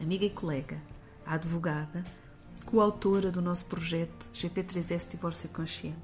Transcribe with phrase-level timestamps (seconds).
[0.00, 0.80] amiga e colega,
[1.26, 2.02] a advogada,
[2.64, 5.98] coautora do nosso projeto GP3S Divórcio Consciente.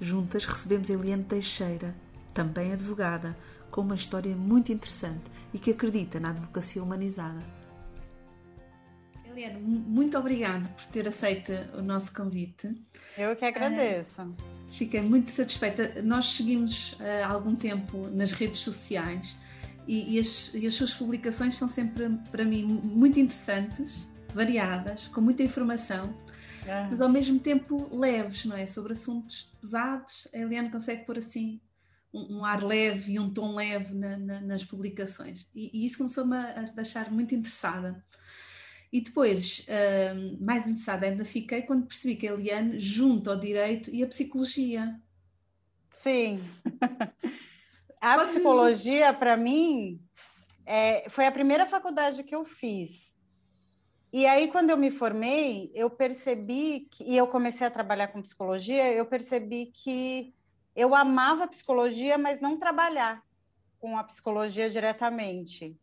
[0.00, 1.94] Juntas recebemos Eliane Teixeira,
[2.32, 3.36] também advogada,
[3.70, 7.42] com uma história muito interessante e que acredita na advocacia humanizada.
[9.24, 12.74] Eliane, muito obrigada por ter aceito o nosso convite.
[13.16, 14.22] Eu que agradeço.
[14.22, 14.34] Uh,
[14.72, 16.02] fiquei muito satisfeita.
[16.02, 19.36] Nós seguimos uh, há algum tempo nas redes sociais
[19.90, 25.20] e, e, as, e as suas publicações são sempre, para mim, muito interessantes, variadas, com
[25.20, 26.14] muita informação,
[26.64, 26.86] é.
[26.88, 28.66] mas ao mesmo tempo leves, não é?
[28.66, 31.60] Sobre assuntos pesados, a Eliane consegue pôr assim
[32.14, 35.48] um, um ar leve e um tom leve na, na, nas publicações.
[35.52, 38.00] E, e isso começou-me a deixar muito interessada.
[38.92, 43.90] E depois, uh, mais interessada ainda fiquei quando percebi que a Eliane junta o direito
[43.90, 45.00] e a psicologia.
[46.00, 46.40] Sim.
[48.00, 50.00] A psicologia, para mim,
[50.64, 53.14] é, foi a primeira faculdade que eu fiz.
[54.10, 58.22] E aí, quando eu me formei, eu percebi, que, e eu comecei a trabalhar com
[58.22, 60.34] psicologia, eu percebi que
[60.74, 63.22] eu amava psicologia, mas não trabalhar
[63.78, 65.76] com a psicologia diretamente.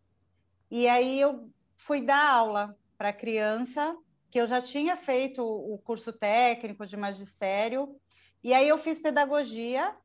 [0.71, 3.95] E aí eu fui dar aula para criança,
[4.29, 7.95] que eu já tinha feito o curso técnico de magistério,
[8.43, 9.95] e aí eu fiz pedagogia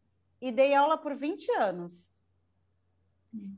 [0.43, 2.13] e dei aula por 20 anos.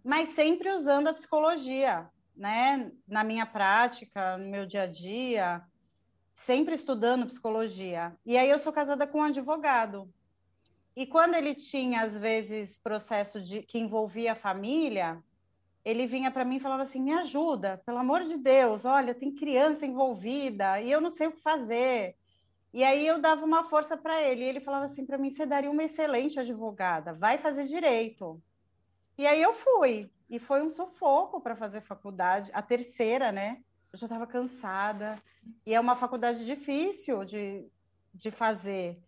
[0.04, 2.92] Mas sempre usando a psicologia, né?
[3.08, 5.62] Na minha prática, no meu dia a dia,
[6.34, 8.14] sempre estudando psicologia.
[8.24, 10.12] E aí eu sou casada com um advogado.
[10.94, 15.24] E quando ele tinha, às vezes, processo de que envolvia a família,
[15.82, 19.34] ele vinha para mim e falava assim: me ajuda, pelo amor de Deus, olha, tem
[19.34, 22.14] criança envolvida e eu não sei o que fazer.
[22.74, 24.44] E aí eu dava uma força para ele.
[24.44, 28.42] E ele falava assim para mim: você daria uma excelente advogada, vai fazer direito.
[29.16, 30.10] E aí eu fui.
[30.28, 33.62] E foi um sufoco para fazer faculdade, a terceira, né?
[33.92, 35.14] Eu já estava cansada.
[35.64, 37.64] E é uma faculdade difícil de,
[38.12, 39.00] de fazer.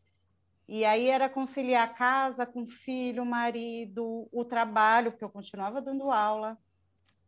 [0.69, 6.57] E aí era conciliar casa com filho, marido, o trabalho, porque eu continuava dando aula.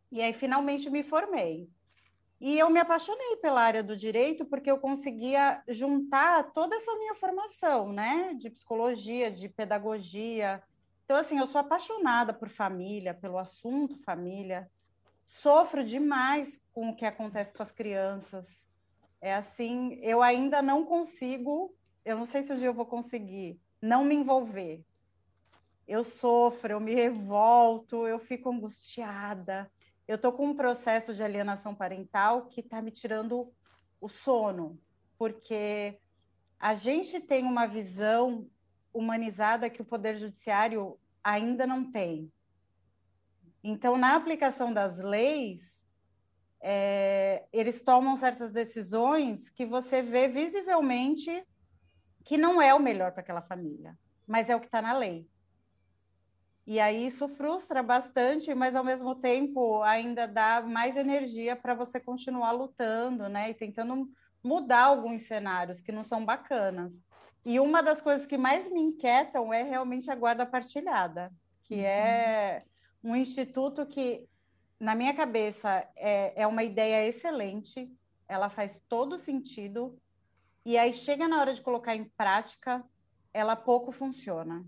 [0.09, 1.69] E aí finalmente me formei.
[2.41, 7.13] E eu me apaixonei pela área do direito porque eu conseguia juntar toda essa minha
[7.15, 10.63] formação, né, de psicologia, de pedagogia.
[11.03, 14.71] Então, assim, eu sou apaixonada por família, pelo assunto família.
[15.41, 18.47] Sofro demais com o que acontece com as crianças.
[19.19, 21.75] É assim, eu ainda não consigo,
[22.05, 24.81] eu não sei se um dia eu vou conseguir, não me envolver.
[25.85, 29.69] Eu sofro, eu me revolto, eu fico angustiada
[30.09, 33.53] eu estou com um processo de alienação parental que está me tirando
[34.01, 34.81] o sono,
[35.19, 35.99] porque
[36.59, 38.49] a gente tem uma visão
[38.91, 42.33] humanizada que o Poder Judiciário ainda não tem.
[43.63, 45.61] Então, na aplicação das leis,
[46.59, 51.45] é, eles tomam certas decisões que você vê visivelmente
[52.25, 53.95] que não é o melhor para aquela família,
[54.25, 55.29] mas é o que está na lei.
[56.67, 61.99] E aí isso frustra bastante, mas ao mesmo tempo ainda dá mais energia para você
[61.99, 63.49] continuar lutando, né?
[63.49, 64.07] E tentando
[64.43, 66.93] mudar alguns cenários que não são bacanas.
[67.45, 71.31] E uma das coisas que mais me inquietam é realmente a guarda partilhada,
[71.63, 71.81] que uhum.
[71.81, 72.63] é
[73.03, 74.27] um instituto que,
[74.79, 77.91] na minha cabeça, é, é uma ideia excelente,
[78.27, 79.97] ela faz todo sentido,
[80.65, 82.83] e aí chega na hora de colocar em prática,
[83.33, 84.65] ela pouco funciona.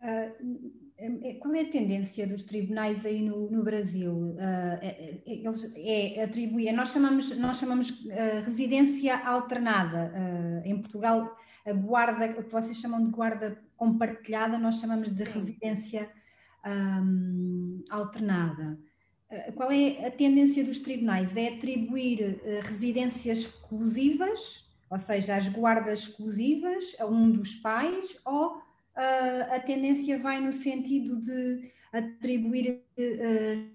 [0.00, 4.12] Uh, qual é a tendência dos tribunais aí no, no Brasil?
[4.12, 10.12] Uh, é, eles é atribuir, nós chamamos, nós chamamos uh, residência alternada.
[10.64, 11.36] em Portugal,
[11.66, 16.10] a guarda, o que vocês chamam de guarda compartilhada, nós chamamos de residência
[16.64, 18.78] um, alternada.
[19.54, 21.36] qual é a tendência dos tribunais?
[21.36, 28.67] É atribuir residências exclusivas, ou seja, as guardas exclusivas a um dos pais, ou
[28.98, 33.70] uh, a tendência vai no sentido de atribuir uh,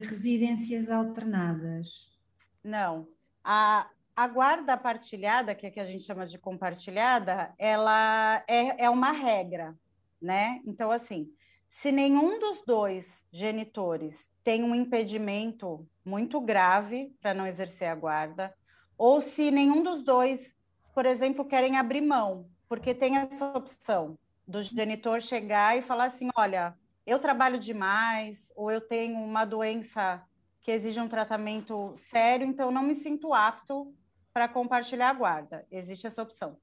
[0.00, 2.18] residências alternadas?
[2.64, 3.06] Não.
[3.44, 8.90] A, a guarda partilhada, que é que a gente chama de compartilhada, ela é, é
[8.90, 9.78] uma regra,
[10.20, 10.60] né?
[10.64, 11.30] Então, assim,
[11.68, 18.52] Se nenhum dos dois genitores tem um impedimento muito grave para não exercer a guarda,
[18.96, 20.56] ou se nenhum dos dois,
[20.92, 24.18] por exemplo, querem abrir mão, porque tem essa opção
[24.48, 26.74] do genitor chegar e falar assim: olha,
[27.06, 30.24] eu trabalho demais, ou eu tenho uma doença
[30.62, 33.94] que exige um tratamento sério, então não me sinto apto
[34.32, 35.66] para compartilhar a guarda.
[35.70, 36.58] Existe essa opção.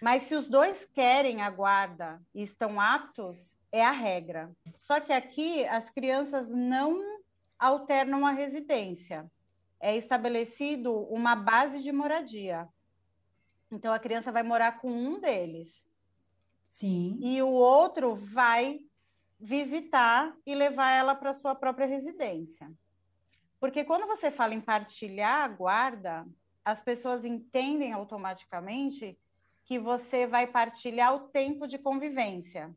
[0.00, 4.50] Mas se os dois querem a guarda e estão aptos, é a regra.
[4.76, 7.00] Só que aqui as crianças não
[7.58, 9.30] alternam a residência.
[9.80, 12.68] É estabelecido uma base de moradia.
[13.70, 15.87] Então a criança vai morar com um deles.
[16.70, 17.18] Sim.
[17.20, 18.80] E o outro vai
[19.38, 22.70] visitar e levar ela para sua própria residência.
[23.60, 26.26] Porque quando você fala em partilhar a guarda,
[26.64, 29.18] as pessoas entendem automaticamente
[29.64, 32.74] que você vai partilhar o tempo de convivência.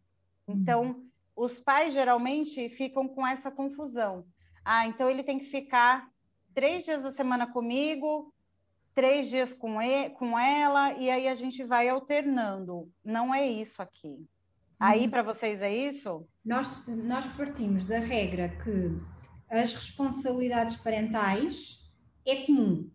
[0.47, 1.09] Então, uhum.
[1.35, 4.25] os pais geralmente ficam com essa confusão.
[4.63, 6.09] Ah, então ele tem que ficar
[6.53, 8.33] três dias da semana comigo,
[8.93, 12.91] três dias com, ele, com ela, e aí a gente vai alternando.
[13.03, 14.27] Não é isso aqui.
[14.79, 16.27] Aí, para vocês, é isso?
[16.43, 18.99] Nós, nós partimos da regra que
[19.49, 21.79] as responsabilidades parentais
[22.25, 22.89] é comum.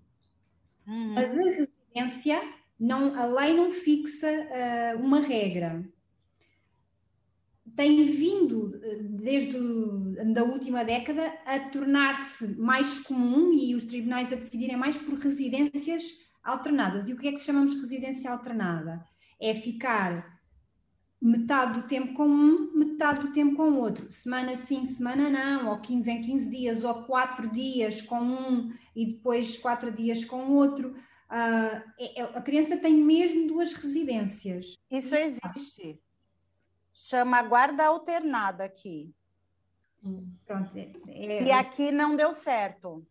[0.87, 1.15] Uhum.
[1.15, 5.85] Mas a residência, não, a lei não fixa uh, uma regra
[7.77, 9.57] tem vindo, eh, desde
[10.39, 16.03] a última década, a tornar-se mais comum e os tribunais a decidirem mais por residências
[16.43, 17.07] alternadas.
[17.09, 19.05] E o que é que chamamos de residência alternada?
[19.39, 20.41] É ficar
[21.21, 24.11] metade do tempo com um, metade do tempo com o outro.
[24.11, 29.07] Semana sim, semana não, ou 15 em 15 dias, ou 4 dias com um e
[29.07, 30.95] depois 4 dias com o outro.
[31.29, 34.75] Uh, a criança tem mesmo duas residências.
[34.91, 36.01] Isso existe
[37.07, 39.15] chama guarda alternada aqui.
[40.45, 40.77] Pronto.
[40.77, 41.43] É, é...
[41.43, 43.07] E aqui não deu certo.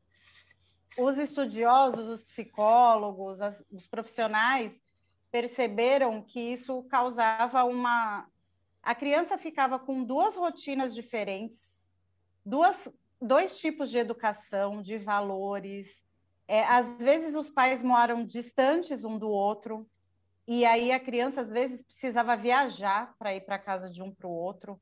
[0.98, 4.72] Os estudiosos, os psicólogos, as, os profissionais
[5.32, 8.28] perceberam que isso causava uma.
[8.82, 11.60] A criança ficava com duas rotinas diferentes,
[12.46, 12.88] duas,
[13.22, 15.90] dois tipos de educação, de valores.
[16.48, 19.90] É, às vezes os pais moram distantes um do outro,
[20.48, 24.28] e aí a criança às vezes precisava viajar para ir para casa de um para
[24.28, 24.80] o outro.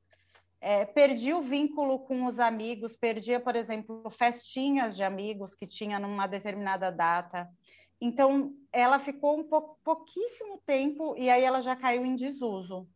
[0.60, 6.00] É, perdia o vínculo com os amigos, perdia, por exemplo, festinhas de amigos que tinha
[6.00, 7.50] numa determinada data.
[8.00, 12.88] Então, ela ficou um pou, pouquíssimo tempo e aí ela já caiu em desuso.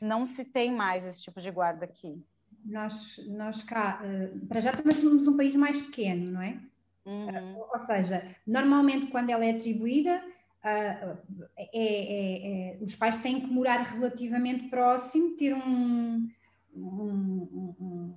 [0.00, 2.22] Não se tem mais esse tipo de guarda aqui.
[2.64, 6.60] Nós, nós cá, uh, para já também somos um país mais pequeno, não é?
[7.04, 7.54] Uhum.
[7.54, 10.22] Uh, ou seja, normalmente quando ela é atribuída,
[10.64, 11.16] é,
[11.56, 16.28] é, é, os pais têm que morar relativamente próximo, ter um,
[16.74, 18.14] um, um, um,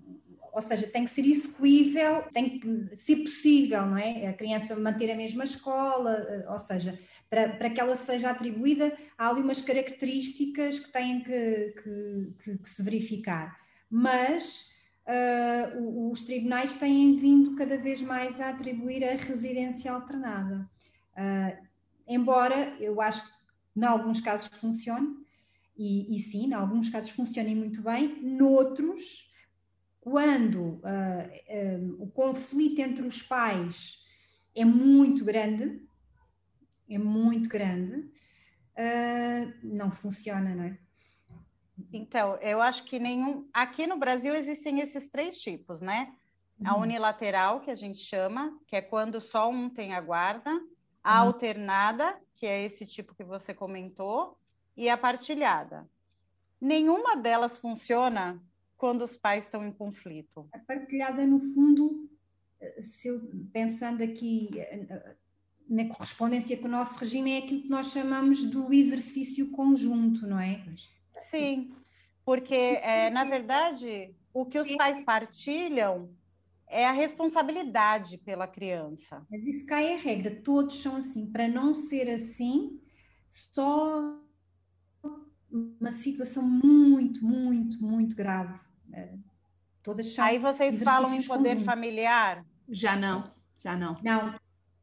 [0.52, 4.28] ou seja, tem que ser execuível, tem que ser possível, não é?
[4.28, 7.00] A criança manter a mesma escola, ou seja,
[7.30, 12.58] para, para que ela seja atribuída, há ali umas características que têm que, que, que,
[12.58, 13.58] que se verificar.
[13.90, 14.66] Mas
[15.08, 20.70] uh, os tribunais têm vindo cada vez mais a atribuir a residência alternada.
[22.07, 23.33] Embora eu acho que
[23.75, 25.21] em alguns casos funcione,
[25.77, 29.30] e, e sim, em alguns casos funcionem muito bem, noutros,
[30.00, 30.81] quando uh,
[31.50, 34.03] um, o conflito entre os pais
[34.56, 35.81] é muito grande,
[36.89, 38.12] é muito grande,
[38.77, 40.77] uh, não funciona, não é?
[41.91, 43.50] Então, eu acho que nenhum.
[43.53, 46.13] Aqui no Brasil existem esses três tipos, né?
[46.63, 46.81] A uhum.
[46.81, 50.51] unilateral, que a gente chama, que é quando só um tem a guarda,
[51.03, 51.27] a uhum.
[51.27, 54.38] alternada, que é esse tipo que você comentou,
[54.75, 55.89] e a partilhada.
[56.60, 58.41] Nenhuma delas funciona
[58.77, 60.48] quando os pais estão em conflito.
[60.53, 62.10] A partilhada, no fundo,
[62.81, 64.50] se eu, pensando aqui
[65.67, 70.39] na correspondência com o nosso regime, é aquilo que nós chamamos do exercício conjunto, não
[70.39, 70.63] é?
[71.29, 71.74] Sim,
[72.25, 76.10] porque, é, na verdade, o que os pais partilham
[76.72, 79.25] é a responsabilidade pela criança.
[79.30, 81.30] Mas isso cai a regra, todos são assim.
[81.30, 82.80] Para não ser assim,
[83.28, 84.18] só
[85.51, 88.58] uma situação muito, muito, muito grave.
[88.94, 89.13] É,
[89.84, 91.66] todas Aí vocês falam em poder comuns.
[91.66, 92.46] familiar?
[92.70, 93.98] Já não, já não.
[94.01, 94.36] Não,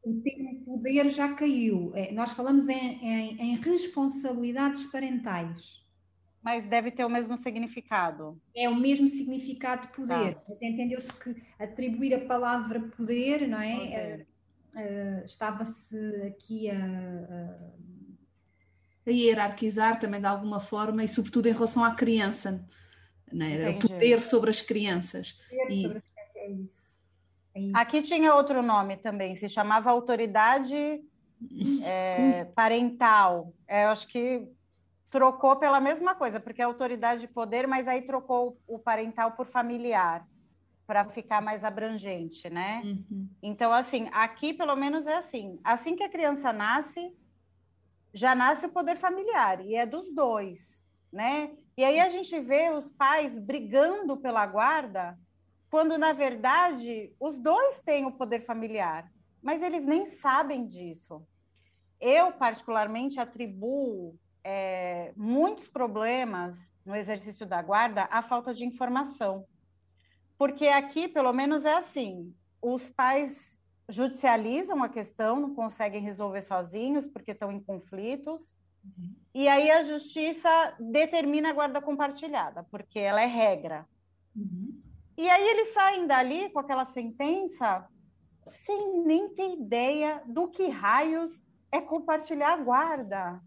[0.03, 1.93] o termo poder já caiu.
[1.95, 5.88] É, nós falamos em, em, em responsabilidades parentais.
[6.43, 8.41] Mas deve ter o mesmo significado.
[8.55, 10.35] É o mesmo significado de poder.
[10.35, 10.55] Tá.
[10.63, 14.25] Entendeu-se que atribuir a palavra poder, não é?
[14.75, 16.77] Uh, uh, Estava-se aqui a,
[19.07, 22.65] a, hierarquizar também de alguma forma e, sobretudo, em relação à criança.
[23.33, 25.33] era o poder sobre as crianças.
[25.51, 25.83] Poder e...
[25.83, 26.95] sobre as crianças, é isso.
[27.55, 27.77] é isso.
[27.77, 31.03] Aqui tinha outro nome também, se chamava autoridade
[31.85, 33.53] é, parental.
[33.67, 34.47] É, eu acho que
[35.11, 39.47] trocou pela mesma coisa, porque é autoridade de poder, mas aí trocou o parental por
[39.47, 40.27] familiar
[40.87, 42.83] para ficar mais abrangente, né?
[42.85, 43.29] Uhum.
[43.43, 47.15] Então, assim, aqui pelo menos é assim: assim que a criança nasce,
[48.13, 50.69] já nasce o poder familiar, e é dos dois,
[51.13, 51.51] né?
[51.77, 55.19] E aí a gente vê os pais brigando pela guarda,
[55.71, 59.11] quando na verdade os dois têm o poder familiar,
[59.43, 61.23] mas eles nem sabem disso.
[62.01, 64.19] Eu, particularmente, atribuo
[64.49, 69.47] é, muitos problemas no exercício da guarda à falta de informação
[70.39, 77.05] porque aqui, pelo menos, é assim: os pais judicializam a questão, não conseguem resolver sozinhos
[77.07, 78.55] porque estão em conflitos.
[78.85, 79.17] Uhum.
[79.35, 83.85] E aí a justiça determina a guarda compartilhada, porque ela é regra.
[84.37, 84.81] Uhum.
[85.17, 87.85] E aí eles saem dali com aquela sentença
[88.65, 93.43] sem nem ter ideia do que raios é compartilhar a guarda.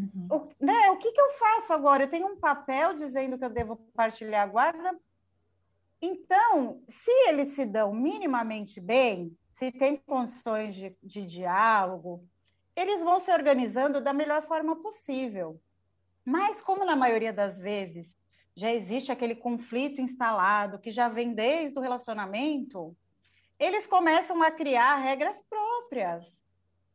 [0.00, 0.28] Uhum.
[0.30, 2.04] O, né, o que, que eu faço agora?
[2.04, 4.98] Eu tenho um papel dizendo que eu devo compartilhar a guarda,
[6.02, 12.26] então, se eles se dão minimamente bem, se tem condições de, de diálogo,
[12.74, 15.60] eles vão se organizando da melhor forma possível.
[16.24, 18.10] Mas, como na maioria das vezes
[18.56, 22.96] já existe aquele conflito instalado que já vem desde o relacionamento,
[23.58, 26.40] eles começam a criar regras próprias.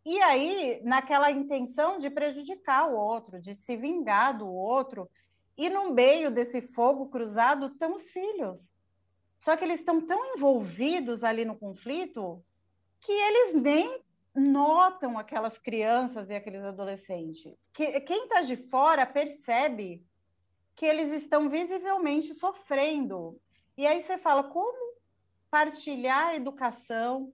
[0.06, 5.10] E aí, naquela intenção de prejudicar o outro, de se vingar do outro,
[5.58, 8.60] e no meio desse fogo cruzado estão os filhos.
[9.40, 12.44] Só que eles estão tão envolvidos ali no conflito
[13.02, 14.04] que eles nem
[14.36, 17.54] notam aquelas crianças e aqueles adolescentes.
[17.74, 20.06] Que, quem está de fora percebe
[20.76, 23.40] que eles estão visivelmente sofrendo.
[23.78, 24.96] E aí você fala como
[25.50, 27.32] partilhar educação,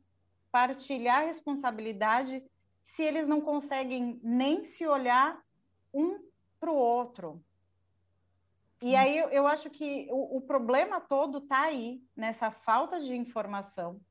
[0.51, 2.43] partilhar responsabilidade,
[2.83, 5.41] se eles não conseguem nem se olhar
[5.93, 6.19] um
[6.59, 7.43] para o outro.
[8.81, 14.01] E aí eu acho que o, o problema todo está aí, nessa falta de informação.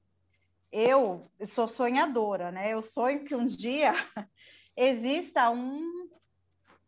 [0.71, 2.73] Eu sou sonhadora, né?
[2.73, 3.93] Eu sonho que um dia
[4.77, 6.09] exista um,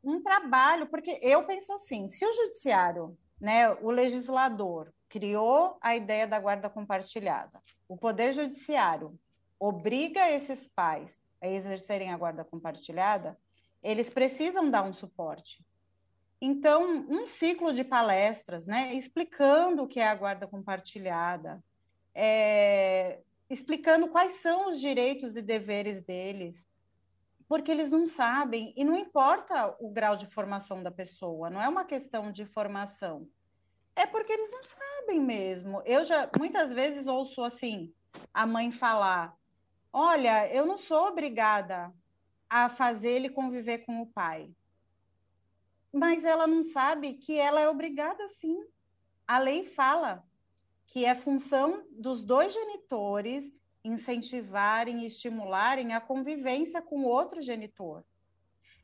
[0.03, 6.27] um trabalho, porque eu penso assim: se o judiciário, né, o legislador, criou a ideia
[6.27, 9.19] da guarda compartilhada, o Poder Judiciário
[9.59, 11.13] obriga esses pais
[11.43, 13.37] a exercerem a guarda compartilhada,
[13.83, 15.67] eles precisam dar um suporte.
[16.41, 21.63] Então, um ciclo de palestras, né, explicando o que é a guarda compartilhada,
[22.15, 23.21] é,
[23.51, 26.71] explicando quais são os direitos e deveres deles,
[27.49, 31.69] porque eles não sabem, e não importa o grau de formação da pessoa, não é
[31.69, 33.29] uma questão de formação,
[33.95, 35.83] é porque eles não sabem mesmo.
[35.85, 37.93] Eu já muitas vezes ouço assim
[38.33, 39.37] a mãe falar:
[39.93, 41.93] Olha, eu não sou obrigada
[42.49, 44.51] a fazer ele conviver com o pai
[45.93, 48.65] mas ela não sabe que ela é obrigada sim.
[49.27, 50.27] A lei fala
[50.87, 53.53] que é função dos dois genitores
[53.85, 58.03] incentivarem estimularem a convivência com outro genitor.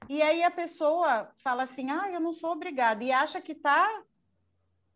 [0.08, 4.02] E aí a pessoa fala assim: ah, eu não sou obrigada, e acha que está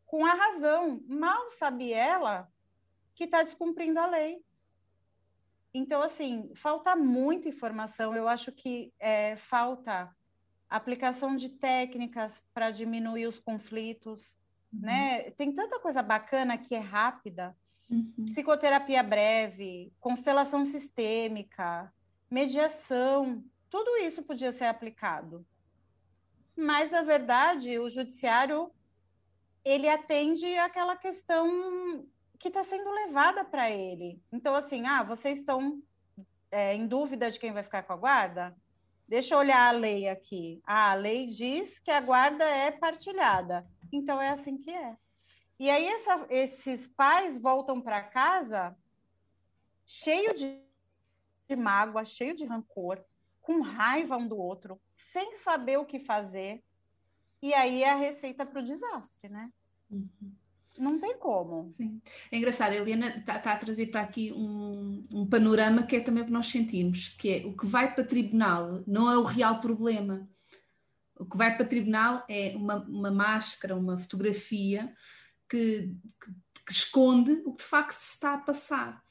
[0.05, 1.03] com a razão.
[1.07, 2.49] Mal sabe ela
[3.15, 4.45] que está descumprindo a lei.
[5.75, 8.15] Então, assim, falta muita informação.
[8.15, 10.15] Eu acho que é, falta
[10.69, 14.39] aplicação de técnicas para diminuir os conflitos,
[14.73, 14.81] uhum.
[14.81, 15.31] né?
[15.33, 17.57] Tem tanta coisa bacana que é rápida.
[17.91, 18.25] Uhum.
[18.27, 21.93] Psicoterapia breve, constelação sistêmica,
[22.31, 25.47] mediação, tudo isso podia ser aplicado.
[26.57, 28.71] Mas, na verdade, o judiciário
[29.65, 32.07] ele atende aquela questão
[32.43, 34.21] que está sendo levada para ele.
[34.33, 35.81] Então, assim, ah, vocês estão
[36.51, 38.57] é, em dúvida de quem vai ficar com a guarda?
[39.07, 40.61] Deixa eu olhar a lei aqui.
[40.67, 43.65] Ah, a lei diz que a guarda é partilhada.
[43.93, 44.97] Então é assim que é.
[45.57, 48.77] E aí essa, esses pais voltam para casa
[49.87, 50.61] cheio de,
[51.49, 53.05] de mágoa, cheio de rancor,
[53.41, 54.81] com raiva um do outro,
[55.13, 56.61] sem saber o que fazer.
[57.41, 59.49] E aí é a receita para o desastre, né?
[59.89, 60.42] Uhum.
[60.79, 61.71] Não tem como.
[61.75, 62.01] Sim.
[62.31, 66.01] É engraçado, a Eliana está tá a trazer para aqui um, um panorama que é
[66.01, 69.23] também o que nós sentimos, que é o que vai para tribunal não é o
[69.23, 70.29] real problema.
[71.19, 74.93] O que vai para tribunal é uma, uma máscara, uma fotografia
[75.49, 76.33] que, que,
[76.67, 79.03] que, esconde o que de facto se está a passar.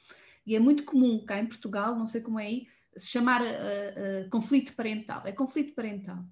[0.46, 3.46] E é muito comum cá em Portugal, não sei como é aí, se chamar uh,
[3.46, 5.22] uh, conflito parental.
[5.26, 6.26] É conflito parental.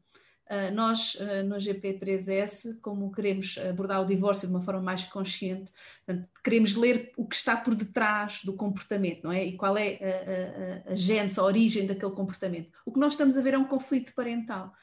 [0.49, 5.71] Uh, nós, uh, no GP3S, como queremos abordar o divórcio de uma forma mais consciente,
[6.03, 9.45] portanto, queremos ler o que está por detrás do comportamento, não é?
[9.45, 12.71] E qual é a, a, a gênese, a origem daquele comportamento.
[12.83, 14.73] O que nós estamos a ver é um conflito parental.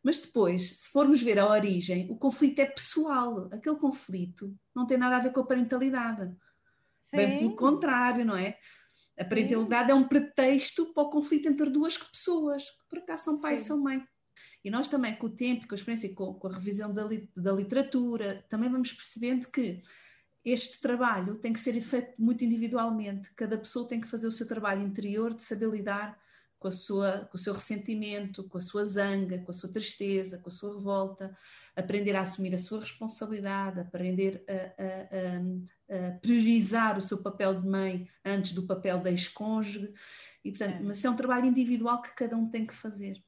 [0.00, 3.48] Mas depois, se formos ver a origem, o conflito é pessoal.
[3.50, 6.32] Aquele conflito não tem nada a ver com a parentalidade.
[7.08, 7.16] Sim.
[7.16, 8.56] Bem pelo contrário, não é?
[9.18, 9.92] A parentalidade Sim.
[9.92, 13.64] é um pretexto para o conflito entre duas pessoas, que por acaso são pai Sim.
[13.64, 14.06] e são mãe.
[14.66, 17.04] E nós também, com o tempo, com a experiência e com, com a revisão da,
[17.04, 19.80] li, da literatura, também vamos percebendo que
[20.44, 23.32] este trabalho tem que ser feito muito individualmente.
[23.36, 26.18] Cada pessoa tem que fazer o seu trabalho interior de saber lidar
[26.58, 30.38] com, a sua, com o seu ressentimento, com a sua zanga, com a sua tristeza,
[30.38, 31.38] com a sua revolta,
[31.76, 37.60] aprender a assumir a sua responsabilidade, aprender a, a, a, a priorizar o seu papel
[37.60, 39.94] de mãe antes do papel da ex-cônjuge.
[40.44, 40.82] E, portanto, é.
[40.82, 43.24] mas é um trabalho individual que cada um tem que fazer.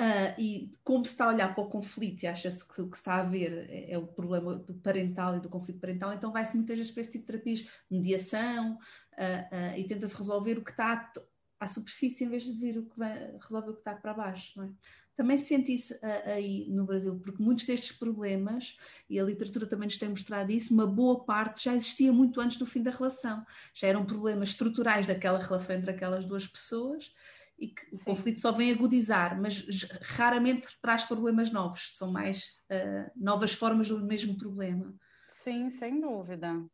[0.00, 2.96] Uh, e como se está a olhar para o conflito e acha-se que o que
[2.96, 6.56] está a ver é, é, o problema do parental e do conflito parental, então vai-se
[6.56, 10.72] muitas vezes para esse tipo de terapias, mediação, uh, uh, e tenta-se resolver o que
[10.72, 11.12] está
[11.60, 14.60] à superfície em vez de vir o que vai resolver o que está para baixo,
[14.62, 14.68] é?
[15.16, 18.76] Também senti isso aí no Brasil, porque muitos destes problemas,
[19.08, 22.58] e a literatura também nos tem mostrado isso, uma boa parte já existia muito antes
[22.58, 23.46] do fim da relação.
[23.72, 27.12] Já eram problemas estruturais daquela relação entre aquelas duas pessoas
[27.58, 27.96] e que Sim.
[27.96, 29.64] o conflito só vem agudizar, mas
[30.02, 34.94] raramente traz problemas novos, são mais uh, novas formas do mesmo problema.
[35.42, 36.64] Sim, sem dúvida.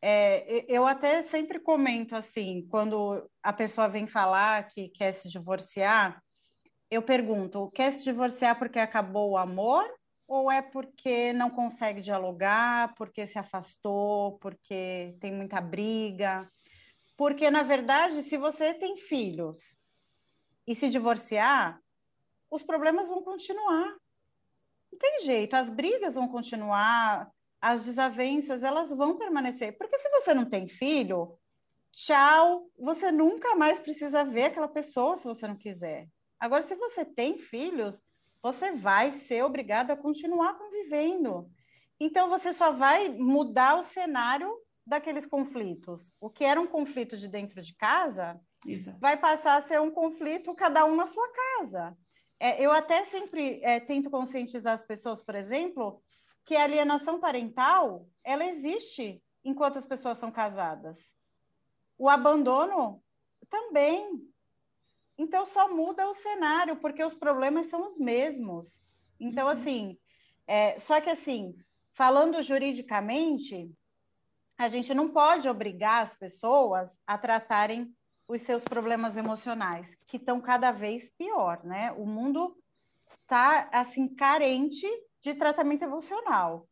[0.00, 6.22] É, eu até sempre comento assim, quando a pessoa vem falar que quer se divorciar,
[6.90, 9.84] eu pergunto: quer se divorciar porque acabou o amor?
[10.26, 16.48] Ou é porque não consegue dialogar, porque se afastou, porque tem muita briga?
[17.16, 19.60] Porque, na verdade, se você tem filhos
[20.66, 21.80] e se divorciar,
[22.50, 23.96] os problemas vão continuar.
[24.92, 27.30] Não tem jeito, as brigas vão continuar,
[27.60, 29.76] as desavenças elas vão permanecer.
[29.76, 31.38] Porque se você não tem filho,
[31.92, 36.08] tchau, você nunca mais precisa ver aquela pessoa se você não quiser.
[36.38, 37.98] Agora, se você tem filhos,
[38.42, 41.50] você vai ser obrigado a continuar convivendo.
[41.98, 44.54] Então, você só vai mudar o cenário
[44.86, 46.06] daqueles conflitos.
[46.20, 48.98] O que era um conflito de dentro de casa Exato.
[48.98, 51.96] vai passar a ser um conflito cada um na sua casa.
[52.38, 56.02] É, eu até sempre é, tento conscientizar as pessoas, por exemplo,
[56.44, 60.98] que a alienação parental ela existe enquanto as pessoas são casadas.
[61.96, 63.02] O abandono
[63.48, 64.20] também.
[65.16, 68.82] Então só muda o cenário, porque os problemas são os mesmos.
[69.20, 69.52] Então, uhum.
[69.52, 69.98] assim,
[70.46, 71.54] é, só que assim,
[71.92, 73.70] falando juridicamente,
[74.58, 77.94] a gente não pode obrigar as pessoas a tratarem
[78.26, 81.92] os seus problemas emocionais, que estão cada vez pior, né?
[81.92, 82.56] O mundo
[83.20, 84.86] está assim carente
[85.20, 86.68] de tratamento emocional.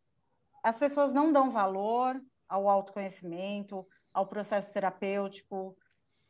[0.62, 5.76] As pessoas não dão valor ao autoconhecimento, ao processo terapêutico.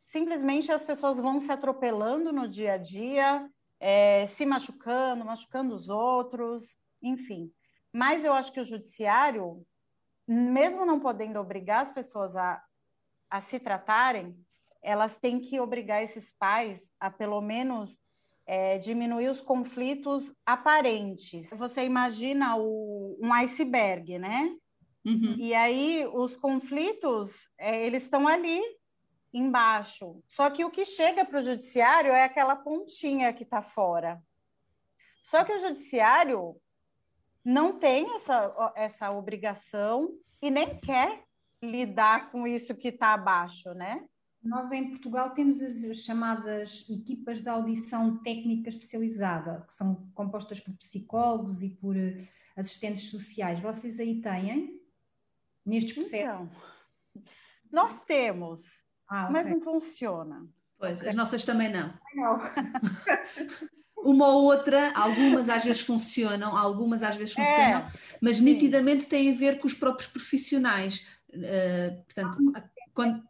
[0.05, 5.89] Simplesmente as pessoas vão se atropelando no dia a dia, é, se machucando, machucando os
[5.89, 6.63] outros,
[7.01, 7.51] enfim.
[7.91, 9.65] Mas eu acho que o judiciário,
[10.27, 12.63] mesmo não podendo obrigar as pessoas a,
[13.29, 14.35] a se tratarem,
[14.83, 17.97] elas têm que obrigar esses pais a pelo menos
[18.45, 21.49] é, diminuir os conflitos aparentes.
[21.51, 24.53] Você imagina o, um iceberg, né?
[25.05, 25.35] Uhum.
[25.37, 28.61] E aí os conflitos, é, eles estão ali
[29.33, 30.21] embaixo.
[30.27, 34.21] Só que o que chega para o judiciário é aquela pontinha que está fora.
[35.23, 36.55] Só que o judiciário
[37.43, 40.09] não tem essa, essa obrigação
[40.41, 41.23] e nem quer
[41.61, 44.05] lidar com isso que está abaixo, né?
[44.43, 50.73] Nós em Portugal temos as chamadas equipas de audição técnica especializada, que são compostas por
[50.73, 52.27] psicólogos e por eh,
[52.57, 53.61] assistentes sociais.
[53.61, 54.81] Vocês aí têm
[55.65, 56.19] nestes processos?
[56.19, 56.49] Então,
[57.71, 58.61] nós temos,
[59.07, 60.45] ah, mas não funciona.
[60.77, 61.93] Pois, as nossas também não.
[62.13, 62.37] Não.
[63.95, 68.43] Uma ou outra, algumas às vezes funcionam, algumas às vezes funcionam, é, mas sim.
[68.43, 71.07] nitidamente tem a ver com os próprios profissionais.
[71.29, 72.37] Uh, portanto,
[72.93, 73.23] quando,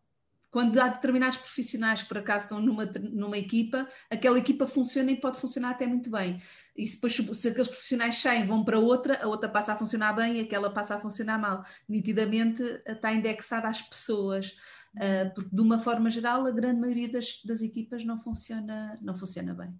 [0.54, 5.20] quando há determinados profissionais que por acaso estão numa, numa equipa, aquela equipa funciona e
[5.20, 6.40] pode funcionar até muito bem.
[6.78, 10.14] E se depois, se aqueles profissionais saem vão para outra, a outra passa a funcionar
[10.14, 11.66] bem e aquela passa a funcionar mal.
[11.90, 14.56] Nitidamente está indexada às pessoas.
[14.96, 19.16] Uh, porque de uma forma geral a grande maioria das, das equipas não funciona, não
[19.16, 19.74] funciona bem.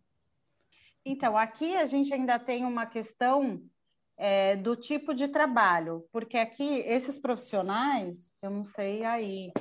[1.06, 3.62] Então, aqui a gente ainda tem uma questão
[4.18, 9.52] é, do tipo de trabalho, porque aqui esses profissionais, eu não sei aí,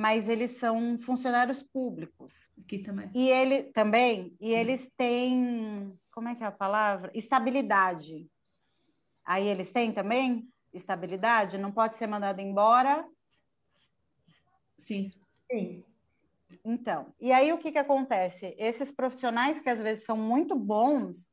[0.00, 2.32] mas eles são funcionários públicos.
[2.58, 3.10] Aqui também.
[3.14, 7.10] E ele também, e eles têm, como é que é a palavra?
[7.12, 8.26] Estabilidade.
[9.22, 11.58] Aí eles têm também estabilidade?
[11.58, 13.06] Não pode ser mandado embora?
[14.78, 15.12] Sim.
[15.52, 15.84] Sim.
[16.64, 18.54] Então, e aí o que, que acontece?
[18.58, 21.28] Esses profissionais que às vezes são muito bons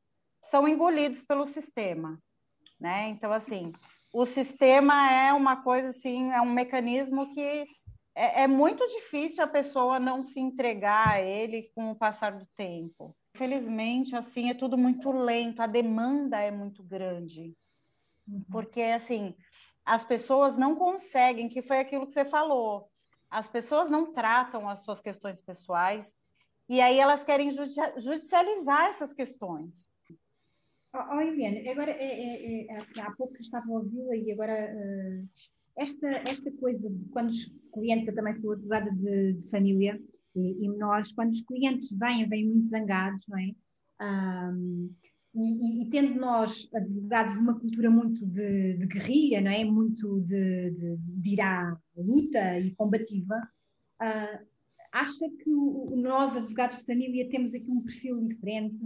[0.50, 2.22] são engolidos pelo sistema,
[2.78, 3.08] né?
[3.08, 3.72] Então, assim,
[4.12, 7.66] o sistema é uma coisa assim, é um mecanismo que
[8.18, 12.44] é, é muito difícil a pessoa não se entregar a ele com o passar do
[12.56, 13.16] tempo.
[13.34, 17.54] Infelizmente, assim, é tudo muito lento, a demanda é muito grande.
[18.26, 18.42] Uhum.
[18.50, 19.36] Porque, assim,
[19.84, 22.90] as pessoas não conseguem, que foi aquilo que você falou,
[23.30, 26.12] as pessoas não tratam as suas questões pessoais
[26.68, 29.72] e aí elas querem judicializar essas questões.
[30.92, 35.28] Oh, Eliane, agora é, é, é, há pouco estava ouvi-la e agora uh,
[35.78, 40.00] esta, esta coisa de quando os clientes, eu também sou advogada de, de família,
[40.34, 43.50] e, e, nós, quando os clientes vêm, vêm muito zangados, não é?
[44.00, 44.90] Um,
[45.34, 49.64] e, e, tendo nós, advogados, uma cultura muito de, de guerrilha, não é?
[49.64, 53.36] Muito de, de, de, ir à luta e combativa,
[54.02, 54.46] uh,
[54.92, 58.80] acha que o, nós, advogados de família, temos aqui um perfil diferente?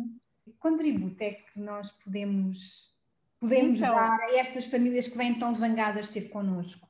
[0.44, 2.91] Que contributo é que nós podemos,
[3.42, 6.88] podemos então, dar a estas famílias que vêm tão zangadas ter connosco?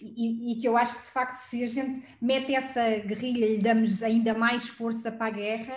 [0.00, 3.58] E, e, que eu acho que, de facto, se a gente mete essa guerrilha e
[3.58, 5.76] damos ainda mais força para a guerra,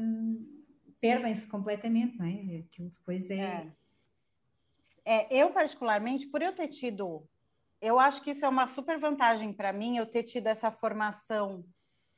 [0.00, 0.64] um,
[1.00, 2.60] perdem-se completamente, não é?
[2.60, 3.34] Aquilo depois é...
[5.04, 5.26] é...
[5.28, 5.42] é.
[5.42, 7.28] Eu, particularmente, por eu ter tido.
[7.80, 11.64] Eu acho que isso é uma super vantagem para mim, eu ter tido essa formação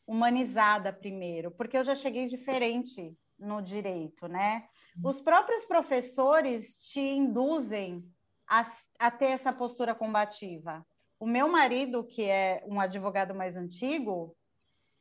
[0.07, 4.68] humanizada primeiro, porque eu já cheguei diferente no direito, né?
[4.96, 5.11] Uhum.
[5.11, 8.05] Os próprios professores te induzem
[8.48, 10.85] a, a ter essa postura combativa.
[11.20, 14.37] O meu marido, que é um advogado mais antigo,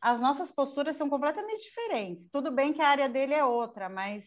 [0.01, 2.29] as nossas posturas são completamente diferentes.
[2.29, 4.25] Tudo bem que a área dele é outra, mas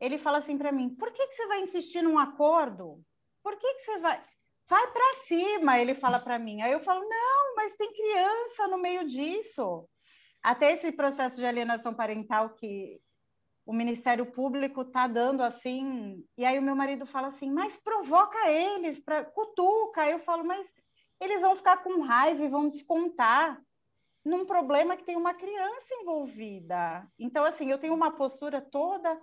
[0.00, 3.02] ele fala assim para mim: por que, que você vai insistir num acordo?
[3.42, 4.22] Por que, que você vai.
[4.68, 6.60] Vai para cima, ele fala para mim.
[6.60, 9.88] Aí eu falo: não, mas tem criança no meio disso.
[10.42, 13.00] Até esse processo de alienação parental que
[13.66, 16.24] o Ministério Público está dando assim.
[16.38, 19.24] E aí o meu marido fala assim: mas provoca eles, pra...
[19.24, 20.08] cutuca.
[20.08, 20.64] Eu falo: mas
[21.20, 23.60] eles vão ficar com raiva e vão descontar
[24.24, 27.06] num problema que tem uma criança envolvida.
[27.18, 29.20] Então, assim, eu tenho uma postura toda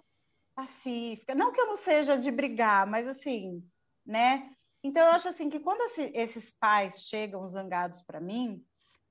[0.56, 1.34] pacífica.
[1.34, 3.64] Não que eu não seja de brigar, mas assim,
[4.06, 4.54] né?
[4.84, 5.82] Então, eu acho assim que quando
[6.14, 8.64] esses pais chegam zangados para mim,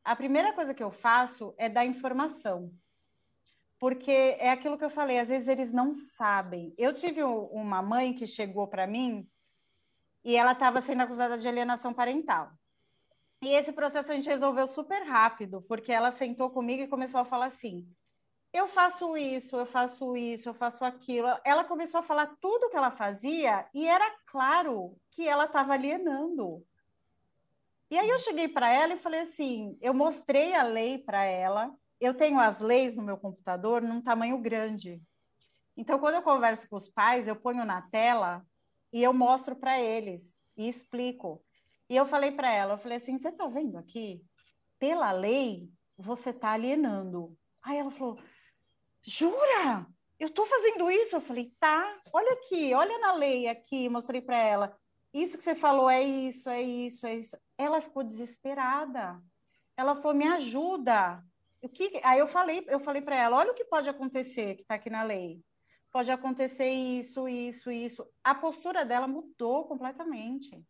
[0.05, 2.71] a primeira coisa que eu faço é dar informação.
[3.83, 6.73] Porque é aquilo que eu falei, às vezes eles não sabem.
[6.79, 9.29] Eu tive uma mãe que chegou para mim
[10.23, 12.53] e ela estava sendo acusada de alienação parental.
[13.42, 17.25] E esse processo a gente resolveu super rápido, porque ela sentou comigo e começou a
[17.25, 17.85] falar assim:
[18.53, 21.27] eu faço isso, eu faço isso, eu faço aquilo.
[21.45, 26.64] Ela começou a falar tudo que ela fazia e era claro que ela estava alienando.
[27.90, 31.77] E aí eu cheguei para ela e falei assim: eu mostrei a lei para ela.
[32.03, 35.01] Eu tenho as leis no meu computador num tamanho grande.
[35.77, 38.45] Então, quando eu converso com os pais, eu ponho na tela
[38.93, 40.21] e eu mostro para eles
[40.57, 41.41] e explico.
[41.88, 44.21] E eu falei para ela, eu falei assim, você está vendo aqui?
[44.81, 47.38] Pela lei, você está alienando.
[47.62, 48.19] Aí ela falou,
[49.01, 49.87] jura?
[50.19, 51.15] Eu estou fazendo isso?
[51.15, 52.01] Eu falei, tá.
[52.12, 53.88] Olha aqui, olha na lei aqui.
[53.88, 54.77] Mostrei para ela.
[55.15, 57.38] Isso que você falou é isso, é isso, é isso.
[57.57, 59.23] Ela ficou desesperada.
[59.77, 61.23] Ela falou, me ajuda.
[61.62, 62.01] O que...
[62.03, 64.90] Aí eu falei, eu falei para ela, olha o que pode acontecer que está aqui
[64.90, 65.40] na lei.
[65.90, 68.07] Pode acontecer isso, isso, isso.
[68.25, 70.62] A postura dela mudou completamente.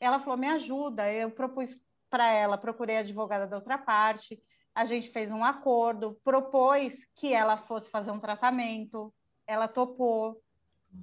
[0.00, 1.10] Ela falou: me ajuda.
[1.12, 1.78] Eu propus
[2.10, 4.42] para ela, procurei a advogada da outra parte,
[4.74, 9.12] a gente fez um acordo, propôs que ela fosse fazer um tratamento,
[9.46, 10.40] ela topou.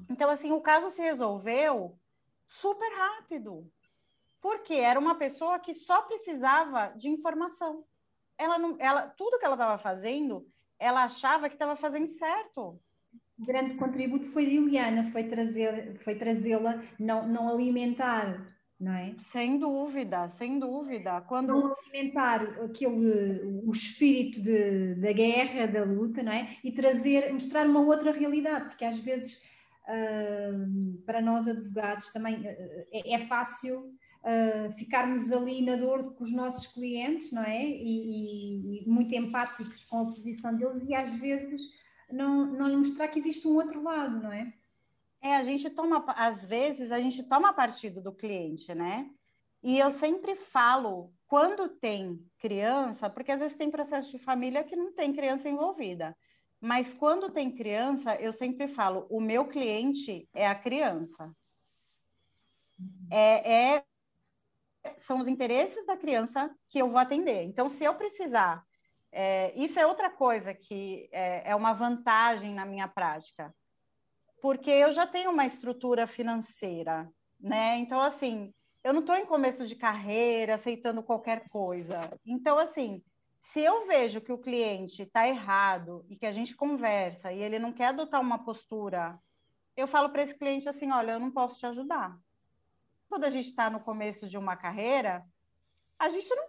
[0.09, 1.97] Então, assim, o caso se resolveu
[2.45, 3.69] super rápido,
[4.41, 7.83] porque era uma pessoa que só precisava de informação.
[8.43, 10.45] Ela não, ela, tudo que ela estava fazendo,
[10.77, 12.79] ela achava que estava fazendo certo.
[13.39, 18.45] O grande contributo foi de Eliana, foi trazer, foi trazê-la, não, não alimentar
[18.84, 19.15] não é?
[19.32, 21.21] Sem dúvida, sem dúvida.
[21.21, 26.58] Quando não alimentar aquele o espírito de, da guerra, da luta, não é?
[26.62, 29.41] E trazer, mostrar uma outra realidade, porque às vezes
[29.88, 36.23] uh, para nós advogados também uh, é, é, fácil uh, ficarmos ali na dor com
[36.23, 37.63] os nossos clientes, não é?
[37.63, 41.62] E, e, muito empáticos com a posição deles e às vezes
[42.12, 44.53] não, não mostrar que existe um outro lado, não é?
[45.21, 49.09] É, a gente toma, às vezes, a gente toma partido do cliente, né?
[49.62, 54.75] E eu sempre falo quando tem criança, porque às vezes tem processo de família que
[54.75, 56.15] não tem criança envolvida,
[56.59, 61.33] mas quando tem criança, eu sempre falo: o meu cliente é a criança.
[63.09, 63.86] É, é,
[64.99, 67.43] são os interesses da criança que eu vou atender.
[67.43, 68.63] Então, se eu precisar,
[69.11, 73.53] é, isso é outra coisa que é, é uma vantagem na minha prática,
[74.41, 77.77] porque eu já tenho uma estrutura financeira, né?
[77.77, 82.11] Então, assim, eu não estou em começo de carreira, aceitando qualquer coisa.
[82.25, 83.01] Então, assim,
[83.43, 87.59] se eu vejo que o cliente está errado e que a gente conversa e ele
[87.59, 89.17] não quer adotar uma postura,
[89.75, 92.17] eu falo para esse cliente assim: olha, eu não posso te ajudar.
[93.13, 95.23] Quando a gente está no começo de uma carreira,
[95.99, 96.47] a gente não,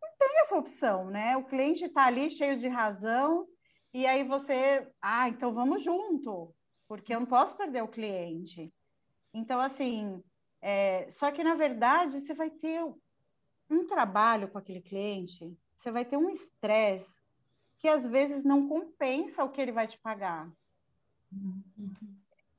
[0.00, 1.36] não tem essa opção, né?
[1.36, 3.46] O cliente está ali cheio de razão,
[3.92, 6.50] e aí você, ah, então vamos junto,
[6.88, 8.72] porque eu não posso perder o cliente.
[9.34, 10.24] Então, assim,
[10.62, 12.82] é, só que, na verdade, você vai ter
[13.68, 17.22] um trabalho com aquele cliente, você vai ter um estresse
[17.76, 20.50] que às vezes não compensa o que ele vai te pagar.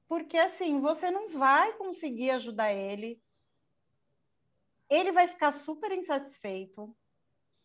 [0.08, 3.20] Porque assim, você não vai conseguir ajudar ele.
[4.90, 6.96] Ele vai ficar super insatisfeito,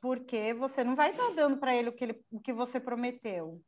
[0.00, 3.62] porque você não vai estar dando para ele o que, ele o que você prometeu.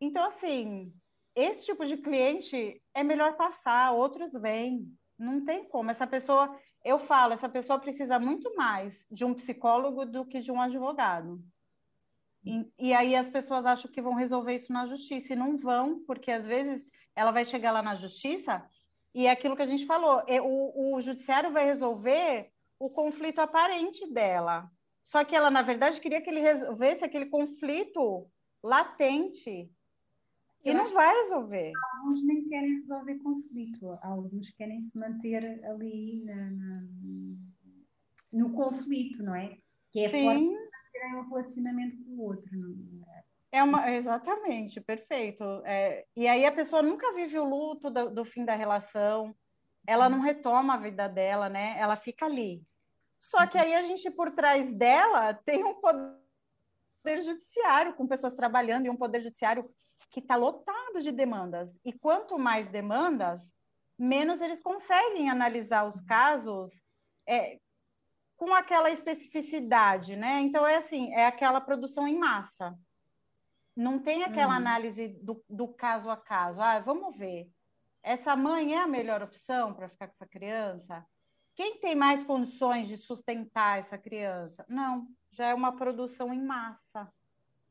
[0.00, 0.92] Então, assim,
[1.34, 4.92] esse tipo de cliente é melhor passar, outros vêm.
[5.16, 5.90] Não tem como.
[5.90, 10.50] Essa pessoa, eu falo, essa pessoa precisa muito mais de um psicólogo do que de
[10.50, 11.40] um advogado.
[12.44, 16.02] E, e, aí as pessoas acham que vão resolver isso na justiça e não vão,
[16.04, 18.64] porque às vezes ela vai chegar lá na justiça
[19.14, 23.40] e é aquilo que a gente falou, é, o, o judiciário vai resolver o conflito
[23.40, 24.70] aparente dela.
[25.02, 28.30] Só que ela, na verdade, queria que ele resolvesse aquele conflito
[28.62, 29.70] latente
[30.64, 31.72] e não vai resolver.
[31.96, 36.82] Alguns nem querem resolver conflito, alguns querem se manter ali na, na,
[38.32, 39.56] no conflito, não é?
[39.90, 40.24] Que é Sim.
[40.24, 42.50] forma de terem um relacionamento com o outro.
[42.56, 43.24] Não é?
[43.50, 45.44] É uma, exatamente, perfeito.
[45.64, 49.34] É, e aí a pessoa nunca vive o luto do, do fim da relação,
[49.86, 51.76] ela não retoma a vida dela, né?
[51.78, 52.62] Ela fica ali.
[53.18, 58.86] Só que aí a gente, por trás dela, tem um poder judiciário, com pessoas trabalhando,
[58.86, 59.68] e um poder judiciário
[60.10, 61.70] que está lotado de demandas.
[61.84, 63.42] E quanto mais demandas,
[63.98, 66.70] menos eles conseguem analisar os casos
[67.26, 67.58] é,
[68.36, 70.40] com aquela especificidade, né?
[70.40, 72.78] Então, é assim, é aquela produção em massa.
[73.78, 74.58] Não tem aquela uhum.
[74.58, 76.60] análise do, do caso a caso.
[76.60, 77.48] Ah, vamos ver.
[78.02, 81.06] Essa mãe é a melhor opção para ficar com essa criança?
[81.54, 84.66] Quem tem mais condições de sustentar essa criança?
[84.68, 87.08] Não, já é uma produção em massa.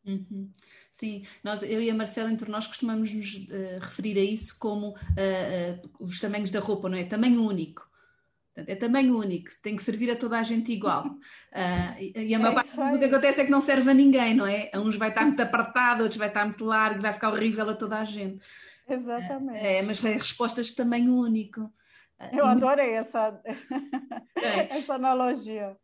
[0.06, 0.50] Uhum.
[0.89, 4.91] Sim, nós, eu e a Marcela, entre nós, costumamos nos uh, referir a isso como
[4.91, 7.04] uh, uh, os tamanhos da roupa, não é?
[7.04, 7.86] Tamanho único.
[8.65, 11.06] É tamanho único, tem que servir a toda a gente igual.
[12.00, 14.34] e, e a maior é parte do que acontece é que não serve a ninguém,
[14.34, 14.70] não é?
[14.74, 17.76] A uns vai estar muito apertado, outros vai estar muito largo, vai ficar horrível a
[17.76, 18.43] toda a gente.
[18.89, 19.60] Exatamente.
[19.60, 21.72] é, mas é respostas de tamanho único.
[22.34, 23.39] Eu adorei essa,
[24.36, 24.78] é.
[24.78, 25.78] essa analogia.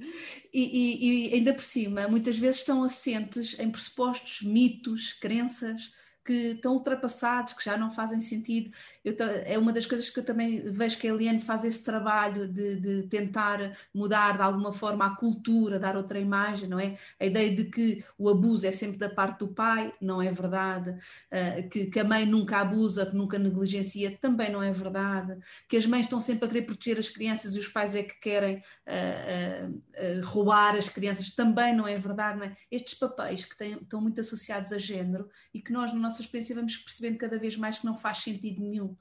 [0.51, 5.91] E, e, e, ainda por cima, muitas vezes estão assentes em pressupostos, mitos, crenças
[6.25, 8.71] que estão ultrapassados, que já não fazem sentido.
[9.03, 12.47] Eu, é uma das coisas que eu também vejo que a Eliane faz esse trabalho
[12.47, 16.97] de, de, tentar mudar de alguma forma a cultura, dar outra imagem, não é?
[17.19, 20.91] A ideia de que o abuso é sempre da parte do pai, não é verdade.
[20.91, 25.37] Uh, que, que, a mãe nunca abusa, que nunca negligencia, também não é verdade.
[25.67, 28.17] Que as mães estão sempre a querer proteger as crianças e os pais é que
[28.21, 32.39] querem uh, uh, roubar as crianças, também não é verdade.
[32.39, 32.53] Não é?
[32.71, 36.55] Estes papéis que têm, estão muito associados a género e que nós, na nossa experiência,
[36.55, 38.92] vamos percebendo cada vez mais que não faz sentido nenhum.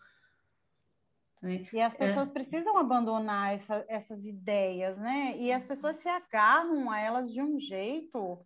[1.42, 1.66] Né?
[1.72, 2.32] E as pessoas é.
[2.32, 5.36] precisam abandonar essa, essas ideias, né?
[5.36, 8.38] E as pessoas se agarram a elas de um jeito.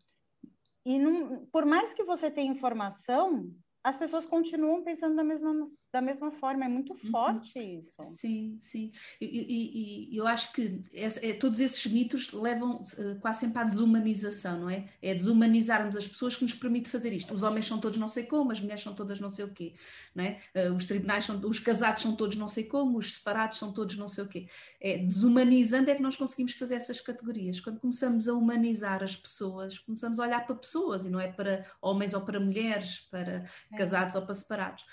[0.85, 3.53] E não, por mais que você tenha informação,
[3.85, 6.65] as pessoas continuam pensando da mesma da mesma forma.
[6.65, 7.11] É muito uhum.
[7.11, 7.79] forte uhum.
[7.79, 8.03] isso.
[8.15, 8.93] Sim, sim.
[9.21, 13.65] E, e, e eu acho que é, todos esses mitos levam uh, quase sempre à
[13.65, 14.89] desumanização, não é?
[15.01, 17.33] É desumanizarmos as pessoas que nos permite fazer isto.
[17.33, 19.75] Os homens são todos não sei como, as mulheres são todas não sei o quê,
[20.15, 20.39] não é?
[20.55, 23.97] Uh, os tribunais são, os casados são todos não sei como, os separados são todos
[23.97, 24.49] não sei o quê.
[24.79, 27.59] É desumanizando é que nós conseguimos fazer essas categorias.
[27.61, 31.65] Quando começamos a humanizar as pessoas, começamos a olhar para pessoas e não é para
[31.81, 33.77] homens ou para mulheres, para é.
[33.77, 34.85] casados ou para separados.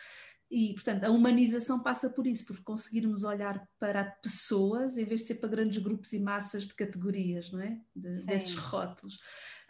[0.56, 5.28] E, portanto, a humanização passa por isso, por conseguirmos olhar para pessoas em vez de
[5.28, 7.82] ser para grandes grupos e massas de categorias, não é?
[7.96, 9.18] De, desses rótulos.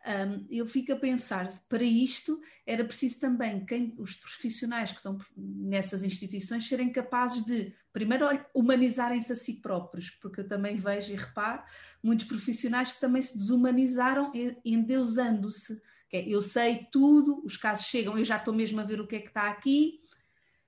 [0.05, 5.17] Um, eu fico a pensar, para isto era preciso também quem, os profissionais que estão
[5.37, 11.15] nessas instituições serem capazes de primeiro humanizarem-se a si próprios, porque eu também vejo e
[11.15, 11.63] reparo
[12.03, 14.33] muitos profissionais que também se desumanizaram
[14.65, 15.81] endeusando-se.
[16.09, 19.07] Que é, eu sei tudo, os casos chegam, eu já estou mesmo a ver o
[19.07, 20.01] que é que está aqui,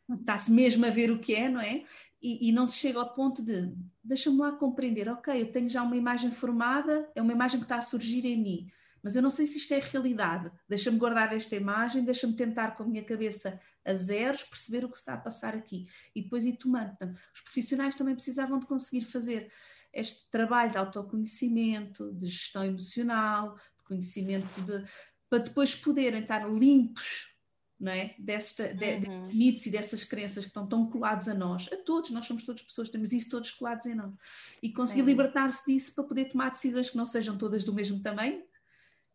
[0.10, 1.84] está-se mesmo a ver o que é, não é?
[2.22, 5.84] E, e não se chega ao ponto de deixa-me lá compreender, ok, eu tenho já
[5.84, 8.72] uma imagem formada, é uma imagem que está a surgir em mim,
[9.04, 10.52] mas eu não sei se isto é realidade.
[10.68, 14.98] Deixa-me guardar esta imagem, deixa-me tentar com a minha cabeça a zeros perceber o que
[14.98, 16.90] está a passar aqui e depois ir tomando.
[16.90, 19.52] Portanto, os profissionais também precisavam de conseguir fazer
[19.94, 24.84] este trabalho de autoconhecimento, de gestão emocional, de conhecimento de
[25.30, 27.35] para depois poderem estar limpos
[27.80, 28.16] não é?
[28.18, 29.28] Desta, de, uhum.
[29.28, 32.44] de mitos e dessas crenças que estão tão colados a nós, a todos, nós somos
[32.44, 34.14] todas pessoas, temos isso todos colados em nós,
[34.62, 38.44] e conseguir libertar-se disso para poder tomar decisões que não sejam todas do mesmo tamanho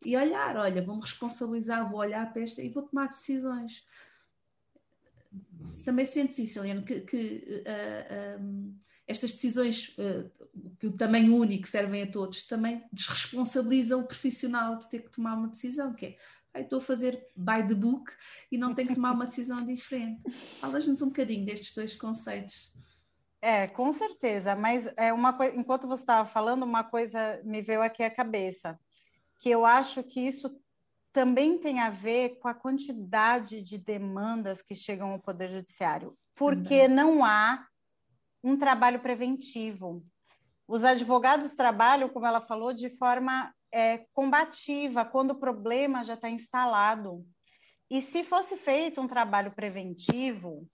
[0.04, 3.84] e olhar, olha, vou-me responsabilizar, vou olhar para esta e vou tomar decisões.
[5.84, 10.30] Também sentes isso, Helena, que, que uh, ah, um, ah, estas decisões uh,
[10.78, 15.34] que o tamanho único servem a todos também desresponsabilizam o profissional de ter que tomar
[15.34, 16.16] uma decisão, que é
[16.54, 18.12] estou a fazer by the book
[18.50, 20.20] e não tenho que tomar uma decisão diferente.
[20.60, 22.72] Falas-nos um bocadinho destes dois conceitos.
[23.42, 27.80] É, com certeza, mas é uma coisa, enquanto você estava falando, uma coisa me veio
[27.80, 28.78] aqui à cabeça,
[29.38, 30.54] que eu acho que isso
[31.12, 36.86] também tem a ver com a quantidade de demandas que chegam ao Poder Judiciário, porque
[36.86, 37.66] não há
[38.44, 40.04] um trabalho preventivo.
[40.68, 46.28] Os advogados trabalham, como ela falou, de forma é, combativa, quando o problema já está
[46.28, 47.26] instalado.
[47.90, 50.66] E se fosse feito um trabalho preventivo,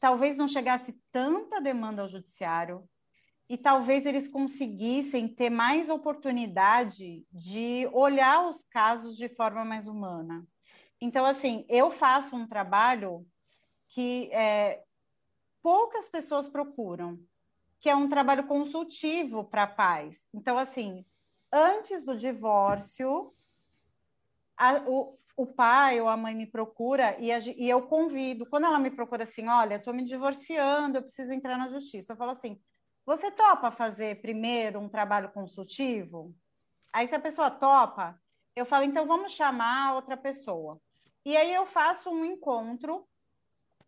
[0.00, 2.88] talvez não chegasse tanta demanda ao judiciário
[3.48, 10.44] e talvez eles conseguissem ter mais oportunidade de olhar os casos de forma mais humana.
[11.00, 13.26] Então, assim, eu faço um trabalho
[13.88, 14.82] que é,
[15.62, 17.18] poucas pessoas procuram,
[17.78, 20.26] que é um trabalho consultivo para pais.
[20.32, 21.04] Então, assim,
[21.52, 23.32] antes do divórcio,
[24.56, 28.46] a, o, o pai ou a mãe me procura e, a, e eu convido.
[28.46, 32.12] Quando ela me procura assim, olha, estou me divorciando, eu preciso entrar na justiça.
[32.12, 32.60] Eu falo assim,
[33.04, 36.34] você topa fazer primeiro um trabalho consultivo?
[36.92, 38.20] Aí, se a pessoa topa,
[38.54, 40.80] eu falo, então vamos chamar outra pessoa.
[41.24, 43.06] E aí eu faço um encontro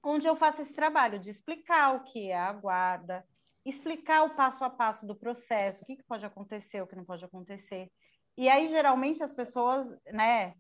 [0.02, 3.26] onde eu faço esse trabalho de explicar o que é a guarda,
[3.64, 7.04] explicar o passo a passo do processo, o que, que pode acontecer, o que não
[7.04, 7.90] pode acontecer.
[8.36, 10.54] E aí, geralmente, as pessoas, né,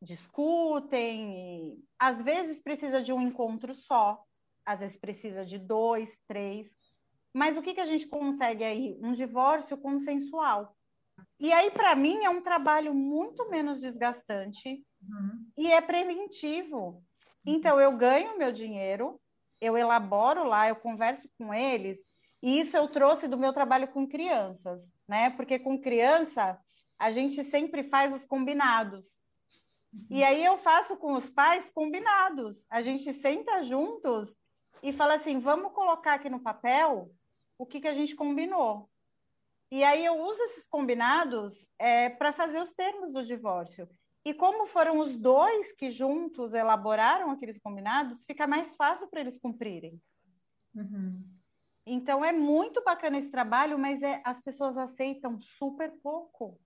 [0.00, 4.22] discutem, e, às vezes precisa de um encontro só,
[4.66, 6.68] às vezes precisa de dois, três,
[7.32, 8.98] mas o que, que a gente consegue aí?
[9.00, 10.76] Um divórcio consensual.
[11.38, 15.50] E aí, para mim, é um trabalho muito menos desgastante uhum.
[15.56, 17.02] e é preventivo.
[17.44, 19.20] Então, eu ganho meu dinheiro,
[19.60, 21.98] eu elaboro lá, eu converso com eles,
[22.42, 25.30] e isso eu trouxe do meu trabalho com crianças, né?
[25.30, 26.58] Porque com criança,
[26.98, 29.04] a gente sempre faz os combinados.
[30.10, 32.56] E aí eu faço com os pais combinados.
[32.68, 34.34] A gente senta juntos
[34.82, 37.10] e fala assim: vamos colocar aqui no papel
[37.58, 38.90] o que, que a gente combinou.
[39.70, 43.88] E aí eu uso esses combinados é, para fazer os termos do divórcio.
[44.24, 49.38] E como foram os dois que juntos elaboraram aqueles combinados, fica mais fácil para eles
[49.38, 50.00] cumprirem.
[50.74, 51.22] Uhum.
[51.84, 56.60] Então é muito bacana esse trabalho, mas é, as pessoas aceitam super pouco,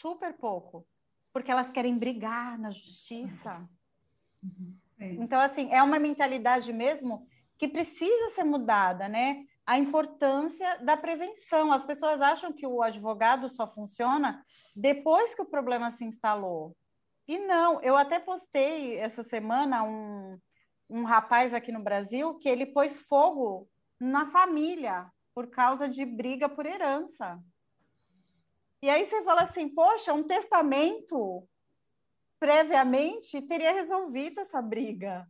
[0.00, 0.86] super pouco,
[1.32, 3.68] porque elas querem brigar na justiça.
[4.42, 4.76] Uhum.
[4.98, 5.12] É.
[5.14, 7.26] Então assim é uma mentalidade mesmo
[7.58, 9.46] que precisa ser mudada, né?
[9.66, 11.72] a importância da prevenção.
[11.72, 16.76] As pessoas acham que o advogado só funciona depois que o problema se instalou.
[17.26, 20.38] E não, eu até postei essa semana um,
[20.90, 23.68] um rapaz aqui no Brasil que ele pôs fogo
[24.02, 27.40] na família por causa de briga por herança.
[28.82, 31.48] E aí você fala assim, poxa, um testamento
[32.40, 35.24] previamente teria resolvido essa briga,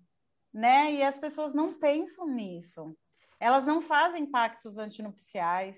[0.50, 0.90] né?
[0.90, 2.96] E as pessoas não pensam nisso.
[3.38, 5.76] Elas não fazem pactos antinupciais,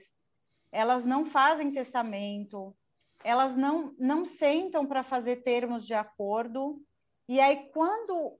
[0.70, 2.76] elas não fazem testamento,
[3.24, 6.80] elas não, não sentam para fazer termos de acordo.
[7.28, 8.38] E aí, quando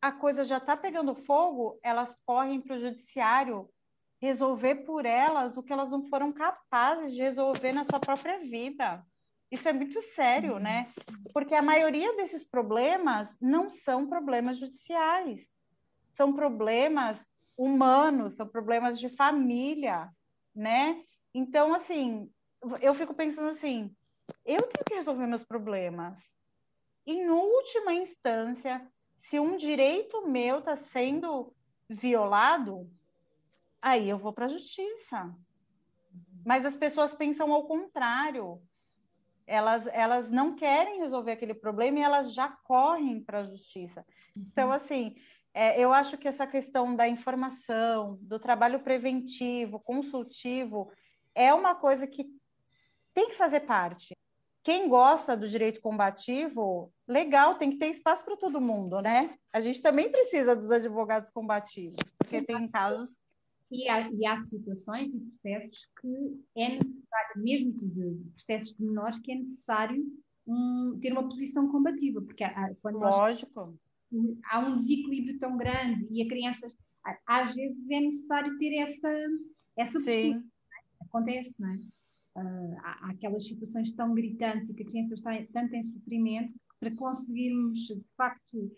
[0.00, 3.68] a coisa já está pegando fogo, elas correm para o judiciário
[4.20, 9.04] resolver por elas o que elas não foram capazes de resolver na sua própria vida.
[9.50, 10.90] Isso é muito sério, né?
[11.32, 15.46] Porque a maioria desses problemas não são problemas judiciais,
[16.14, 17.18] são problemas
[17.56, 20.10] humanos, são problemas de família,
[20.54, 21.02] né?
[21.32, 22.30] Então, assim,
[22.80, 23.94] eu fico pensando assim,
[24.44, 26.18] eu tenho que resolver meus problemas.
[27.06, 28.84] Em última instância,
[29.18, 31.54] se um direito meu está sendo
[31.88, 32.90] violado,
[33.86, 35.32] aí eu vou para a justiça.
[36.44, 38.60] Mas as pessoas pensam ao contrário.
[39.46, 44.04] Elas, elas não querem resolver aquele problema e elas já correm para a justiça.
[44.36, 45.14] Então, assim,
[45.54, 50.90] é, eu acho que essa questão da informação, do trabalho preventivo, consultivo,
[51.32, 52.26] é uma coisa que
[53.14, 54.16] tem que fazer parte.
[54.64, 59.38] Quem gosta do direito combativo, legal, tem que ter espaço para todo mundo, né?
[59.52, 63.16] A gente também precisa dos advogados combativos, porque tem casos
[63.70, 69.18] e há, e há, situações e processos que é necessário, mesmo de processos de menores,
[69.18, 70.04] que é necessário
[70.46, 73.60] um, ter uma posição combativa, porque há, quando Lógico.
[73.60, 73.74] Nós,
[74.50, 76.68] há um desequilíbrio tão grande e a criança,
[77.26, 79.26] às vezes é necessário ter essa,
[79.76, 80.38] essa postura.
[80.38, 81.04] É?
[81.04, 81.76] Acontece, não é?
[82.36, 86.52] Uh, há, há aquelas situações tão gritantes e que a criança está tanto em sofrimento
[86.52, 88.70] que para conseguirmos, de facto,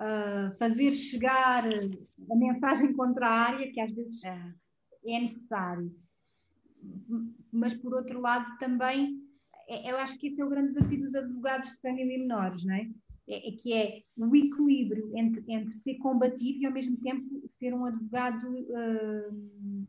[0.00, 4.54] uh, fazer chegar a mensagem contrária, que às vezes é.
[5.06, 5.94] é necessário.
[7.50, 9.20] Mas, por outro lado, também,
[9.68, 12.74] é, eu acho que esse é o grande desafio dos advogados de família menores, não
[12.74, 12.88] é?
[13.28, 17.74] É, é, que é o equilíbrio entre, entre ser combativo e ao mesmo tempo ser
[17.74, 19.86] um advogado uh,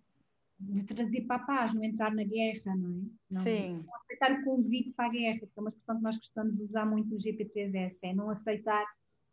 [0.59, 3.05] de trazer para a paz, não entrar na guerra, não é?
[3.29, 3.83] Não, Sim.
[3.85, 6.63] não aceitar o convite para a guerra, que é uma expressão que nós gostamos de
[6.63, 8.85] usar muito no GP3S, é não aceitar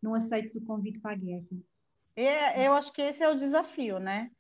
[0.04, 1.44] não aceites o convite para a guerra.
[2.14, 4.30] É, eu acho que esse é o desafio, né?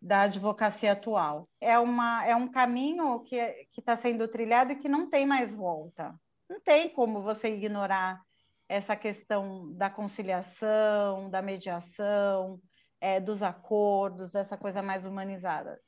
[0.00, 1.48] Da advocacia atual.
[1.60, 3.36] É, uma, é um caminho que
[3.76, 6.18] está sendo trilhado e que não tem mais volta.
[6.48, 8.20] Não tem como você ignorar
[8.68, 12.60] essa questão da conciliação, da mediação,
[13.00, 15.80] é, dos acordos, dessa coisa mais humanizada.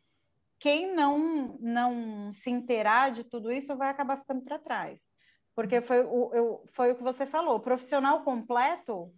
[0.60, 5.00] Quem não, não se inteirar de tudo isso vai acabar ficando para trás.
[5.54, 9.12] Porque foi o, eu, foi o que você falou, o profissional completo,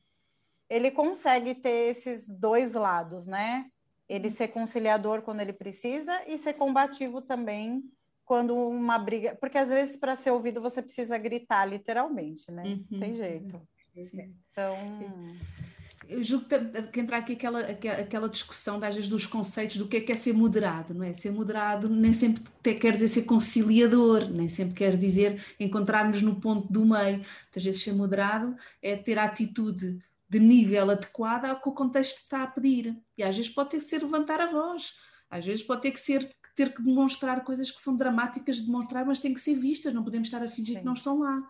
[0.68, 3.66] ele consegue ter esses dois lados, né?
[4.08, 7.82] Ele ser conciliador quando ele precisa e ser combativo também
[8.24, 9.36] quando uma briga.
[9.36, 12.62] Porque às vezes, para ser ouvido, você precisa gritar, literalmente, né?
[12.64, 13.00] Uhum.
[13.00, 13.60] Tem jeito.
[13.94, 14.34] Sim.
[14.50, 14.74] Então.
[14.98, 15.73] Sim
[16.08, 16.46] eu julgo
[16.92, 20.14] que entrar aqui aquela, aquela discussão às vezes dos conceitos do que é, que é
[20.14, 21.12] ser moderado, não é?
[21.12, 26.72] Ser moderado nem sempre quer dizer ser conciliador, nem sempre quer dizer encontrarmos no ponto
[26.72, 27.18] do meio.
[27.18, 29.98] Muitas vezes ser moderado é ter a atitude
[30.28, 32.96] de nível adequada ao que o contexto está a pedir.
[33.16, 34.94] E às vezes pode ter que ser levantar a voz,
[35.30, 39.04] às vezes pode ter que ser ter que demonstrar coisas que são dramáticas de demonstrar,
[39.04, 40.80] mas têm que ser vistas, não podemos estar a fingir Sim.
[40.80, 41.42] que não estão lá.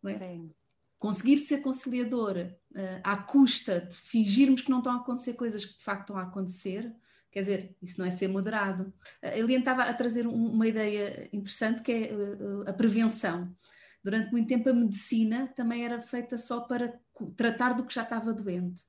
[0.00, 0.18] Não é?
[0.18, 0.52] Sim
[0.98, 5.76] conseguir ser conciliadora uh, à custa de fingirmos que não estão a acontecer coisas que
[5.78, 6.92] de facto estão a acontecer,
[7.30, 8.92] quer dizer, isso não é ser moderado.
[9.22, 13.54] Uh, Eliane estava a trazer um, uma ideia interessante que é uh, a prevenção.
[14.02, 16.98] Durante muito tempo a medicina também era feita só para
[17.36, 18.82] tratar do que já estava doente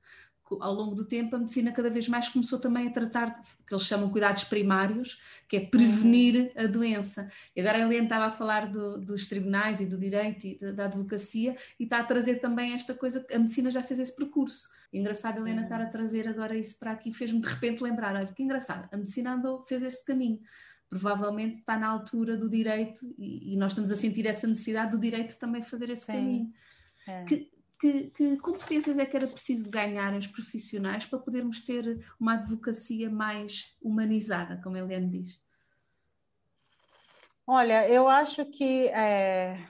[0.60, 3.84] ao longo do tempo, a medicina cada vez mais começou também a tratar, que eles
[3.84, 7.30] chamam cuidados primários, que é prevenir a doença.
[7.54, 10.72] E agora a Helena estava a falar do, dos tribunais e do direito e da,
[10.72, 14.68] da, advocacia e está a trazer também esta coisa, a medicina já fez esse percurso.
[14.92, 15.64] engraçado a Helena uhum.
[15.64, 18.96] estar a trazer agora isso para aqui, fez-me de repente lembrar, olha que engraçado, a
[18.96, 20.40] medicina andou, fez este caminho.
[20.88, 24.98] Provavelmente está na altura do direito e, e nós estamos a sentir essa necessidade do
[24.98, 26.12] direito também fazer esse Sim.
[26.12, 26.52] caminho.
[27.06, 27.24] É.
[27.24, 32.34] Que, que, que, competências é que era preciso ganhar os profissionais para podermos ter uma
[32.34, 35.42] advocacia mais humanizada, como a Eliane diz?
[37.46, 39.66] Olha, eu acho que é,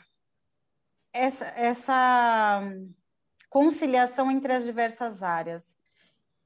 [1.12, 2.62] essa, essa
[3.48, 5.64] conciliação entre as diversas áreas.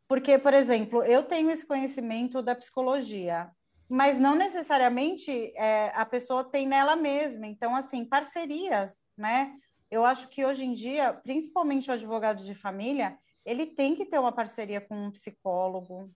[0.09, 3.51] Porque, por exemplo, eu tenho esse conhecimento da psicologia,
[3.89, 7.47] mas não necessariamente é, a pessoa tem nela mesma.
[7.47, 9.55] Então, assim, parcerias, né?
[9.93, 14.19] Eu acho que hoje em dia, principalmente o advogado de família, ele tem que ter
[14.19, 16.11] uma parceria com um psicólogo,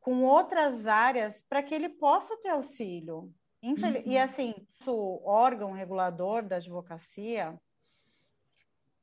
[0.00, 3.32] com outras áreas, para que ele possa ter auxílio.
[3.62, 3.92] Infel...
[3.92, 4.02] Uhum.
[4.04, 4.52] E assim,
[4.84, 7.56] o órgão regulador da advocacia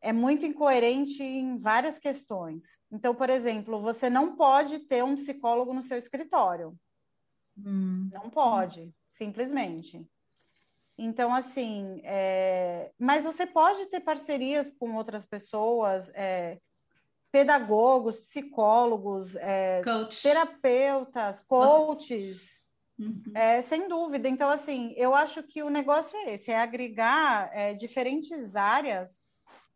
[0.01, 2.65] é muito incoerente em várias questões.
[2.91, 6.77] Então, por exemplo, você não pode ter um psicólogo no seu escritório.
[7.55, 8.09] Uhum.
[8.11, 10.05] Não pode, simplesmente.
[10.97, 12.91] Então, assim, é...
[12.99, 16.59] mas você pode ter parcerias com outras pessoas, é...
[17.31, 19.81] pedagogos, psicólogos, é...
[20.21, 22.63] terapeutas, coaches,
[22.99, 23.23] uhum.
[23.33, 24.29] É, sem dúvida.
[24.29, 29.11] Então, assim, eu acho que o negócio é esse, é agregar é, diferentes áreas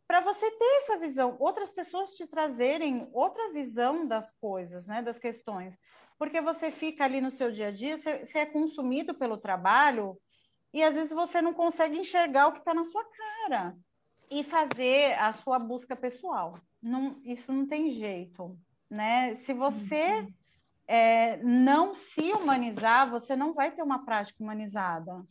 [0.07, 5.17] para você ter essa visão, outras pessoas te trazerem outra visão das coisas, né, das
[5.17, 5.75] questões.
[6.17, 10.17] Porque você fica ali no seu dia a dia, você, você é consumido pelo trabalho,
[10.75, 13.77] e às vezes você não consegue enxergar o que está na sua cara
[14.29, 16.59] e fazer a sua busca pessoal.
[16.81, 18.59] Não, isso não tem jeito,
[18.89, 19.37] né?
[19.37, 20.33] Se você uhum.
[20.85, 25.23] é, não se humanizar, você não vai ter uma prática humanizada.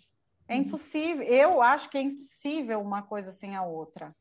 [0.49, 0.63] É uhum.
[0.63, 1.23] impossível.
[1.23, 4.17] Eu acho que é impossível uma coisa sem a outra.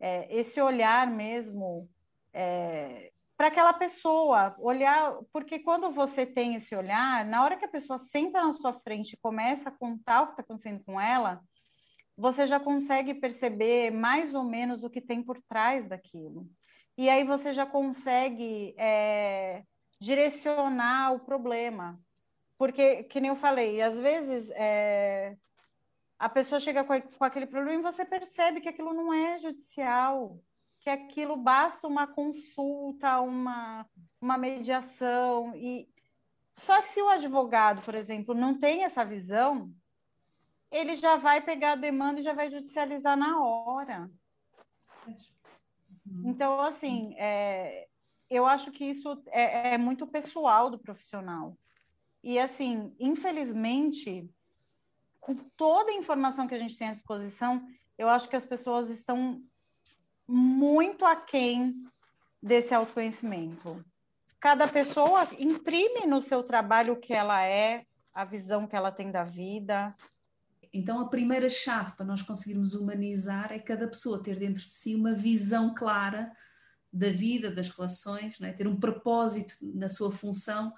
[0.00, 1.86] É, esse olhar mesmo
[2.32, 7.68] é, para aquela pessoa, olhar, porque quando você tem esse olhar, na hora que a
[7.68, 11.42] pessoa senta na sua frente e começa a contar o que está acontecendo com ela,
[12.16, 16.48] você já consegue perceber mais ou menos o que tem por trás daquilo.
[16.96, 19.62] E aí você já consegue é,
[20.00, 22.00] direcionar o problema.
[22.56, 25.36] Porque, que nem eu falei, às vezes é,
[26.18, 30.38] a pessoa chega com, com aquele problema e você percebe que aquilo não é judicial,
[30.86, 33.84] que aquilo basta uma consulta, uma,
[34.20, 35.52] uma mediação.
[35.56, 35.88] e
[36.58, 39.74] Só que se o advogado, por exemplo, não tem essa visão,
[40.70, 44.08] ele já vai pegar a demanda e já vai judicializar na hora.
[46.24, 47.88] Então, assim, é,
[48.30, 51.58] eu acho que isso é, é muito pessoal do profissional.
[52.22, 54.30] E, assim, infelizmente,
[55.20, 57.66] com toda a informação que a gente tem à disposição,
[57.98, 59.42] eu acho que as pessoas estão
[60.26, 61.74] muito aquém
[62.42, 63.84] desse autoconhecimento.
[64.40, 69.10] Cada pessoa imprime no seu trabalho o que ela é, a visão que ela tem
[69.10, 69.94] da vida.
[70.72, 74.94] Então, a primeira chave para nós conseguirmos humanizar é cada pessoa ter dentro de si
[74.94, 76.30] uma visão clara
[76.92, 78.52] da vida, das relações, é?
[78.52, 80.72] ter um propósito na sua função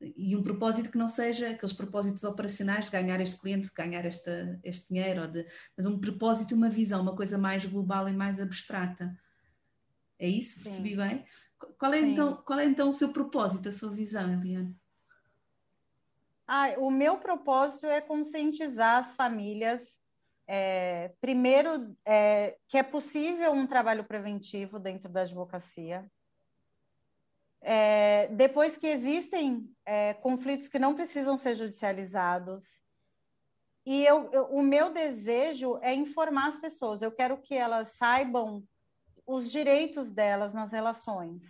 [0.00, 4.04] e um propósito que não seja aqueles propósitos operacionais de ganhar este cliente, de ganhar
[4.04, 8.40] esta, este dinheiro, de, mas um propósito, uma visão, uma coisa mais global e mais
[8.40, 9.16] abstrata.
[10.18, 10.62] É isso?
[10.62, 11.24] Percebi bem?
[11.78, 14.76] Qual é, então, qual é então o seu propósito, a sua visão, Eliane?
[16.46, 19.80] Ah, o meu propósito é conscientizar as famílias,
[20.46, 26.04] é, primeiro, é, que é possível um trabalho preventivo dentro da advocacia,
[27.66, 32.62] é, depois que existem é, conflitos que não precisam ser judicializados.
[33.86, 37.00] E eu, eu, o meu desejo é informar as pessoas.
[37.00, 38.62] Eu quero que elas saibam
[39.26, 41.42] os direitos delas nas relações.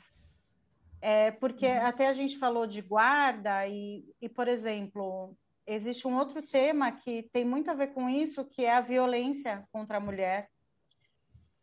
[1.00, 1.86] É, porque uhum.
[1.86, 5.36] até a gente falou de guarda e, e, por exemplo,
[5.66, 9.66] existe um outro tema que tem muito a ver com isso, que é a violência
[9.72, 10.48] contra a mulher.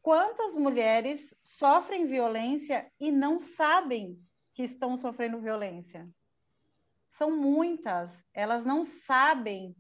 [0.02, 4.20] Quantas mulheres sofrem violência e não sabem
[4.54, 6.08] que estão sofrendo violência.
[7.12, 9.76] São muitas, elas não sabem.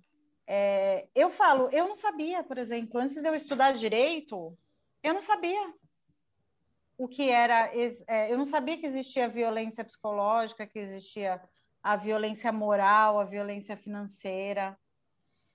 [0.45, 4.57] É, eu falo, eu não sabia, por exemplo, antes de eu estudar direito,
[5.03, 5.73] eu não sabia
[6.97, 7.71] o que era.
[8.07, 11.41] É, eu não sabia que existia violência psicológica, que existia
[11.81, 14.77] a violência moral, a violência financeira.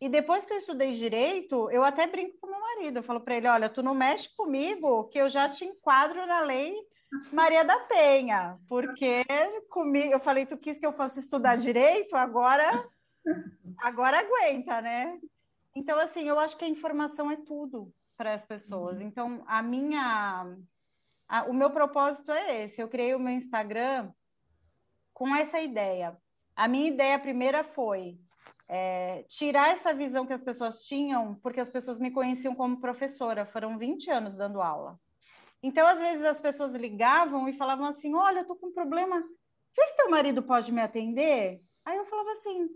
[0.00, 2.98] E depois que eu estudei direito, eu até brinco com meu marido.
[2.98, 6.40] Eu falo para ele: olha, tu não mexe comigo, que eu já te enquadro na
[6.40, 6.74] lei
[7.32, 9.24] Maria da Penha, porque
[9.70, 12.88] comigo, eu falei, tu quis que eu fosse estudar direito, agora,
[13.78, 15.18] agora aguenta, né?
[15.74, 19.00] Então, assim, eu acho que a informação é tudo para as pessoas.
[19.00, 20.56] Então, a minha,
[21.28, 22.80] a, o meu propósito é esse.
[22.80, 24.10] Eu criei o meu Instagram
[25.12, 26.16] com essa ideia.
[26.54, 28.18] A minha ideia primeira foi
[28.68, 33.44] é, tirar essa visão que as pessoas tinham, porque as pessoas me conheciam como professora,
[33.44, 34.98] foram 20 anos dando aula.
[35.66, 39.20] Então, às vezes, as pessoas ligavam e falavam assim: Olha, eu tô com um problema,
[39.76, 41.60] vê se teu marido pode me atender.
[41.84, 42.70] Aí eu falava assim: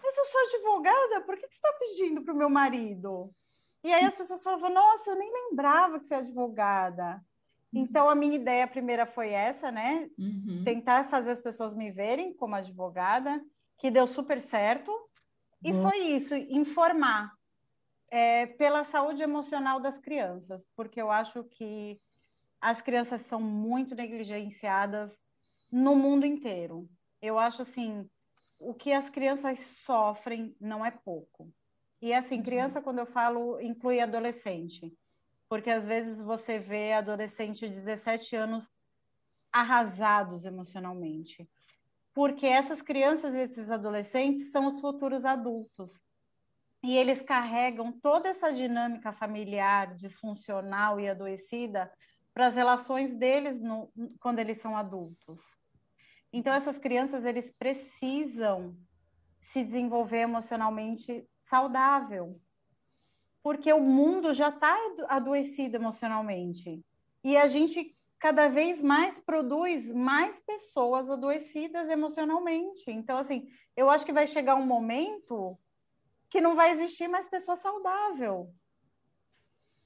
[0.00, 3.34] Mas eu sou advogada, por que, que você está pedindo para o meu marido?
[3.82, 7.20] E aí as pessoas falavam: Nossa, eu nem lembrava que você é advogada.
[7.72, 7.82] Uhum.
[7.82, 10.08] Então, a minha ideia primeira foi essa, né?
[10.16, 10.62] Uhum.
[10.64, 13.44] Tentar fazer as pessoas me verem como advogada,
[13.78, 14.92] que deu super certo.
[15.64, 15.82] E uhum.
[15.82, 17.32] foi isso, informar
[18.12, 22.00] é, pela saúde emocional das crianças, porque eu acho que
[22.60, 25.18] as crianças são muito negligenciadas
[25.70, 26.88] no mundo inteiro.
[27.20, 28.08] Eu acho assim,
[28.58, 31.52] o que as crianças sofrem não é pouco.
[32.00, 34.92] E assim, criança, quando eu falo, inclui adolescente.
[35.48, 38.68] Porque às vezes você vê adolescente de 17 anos
[39.52, 41.48] arrasados emocionalmente.
[42.14, 46.00] Porque essas crianças e esses adolescentes são os futuros adultos.
[46.82, 51.90] E eles carregam toda essa dinâmica familiar disfuncional e adoecida
[52.38, 55.42] para as relações deles no, quando eles são adultos.
[56.32, 58.76] Então, essas crianças, eles precisam
[59.40, 62.40] se desenvolver emocionalmente saudável,
[63.42, 64.72] porque o mundo já está
[65.08, 66.80] adoecido emocionalmente.
[67.24, 72.88] E a gente cada vez mais produz mais pessoas adoecidas emocionalmente.
[72.88, 75.58] Então, assim, eu acho que vai chegar um momento
[76.30, 78.54] que não vai existir mais pessoa saudável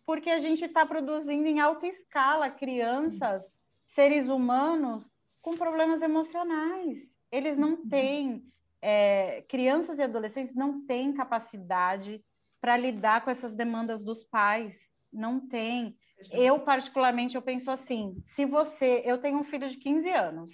[0.05, 3.43] porque a gente está produzindo em alta escala crianças,
[3.87, 5.09] seres humanos
[5.41, 6.99] com problemas emocionais.
[7.31, 7.89] Eles não uhum.
[7.89, 8.45] têm,
[8.81, 12.25] é, crianças e adolescentes não têm capacidade
[12.61, 14.77] para lidar com essas demandas dos pais,
[15.13, 15.97] não tem.
[16.31, 20.51] Eu, particularmente, eu penso assim, se você, eu tenho um filho de 15 anos,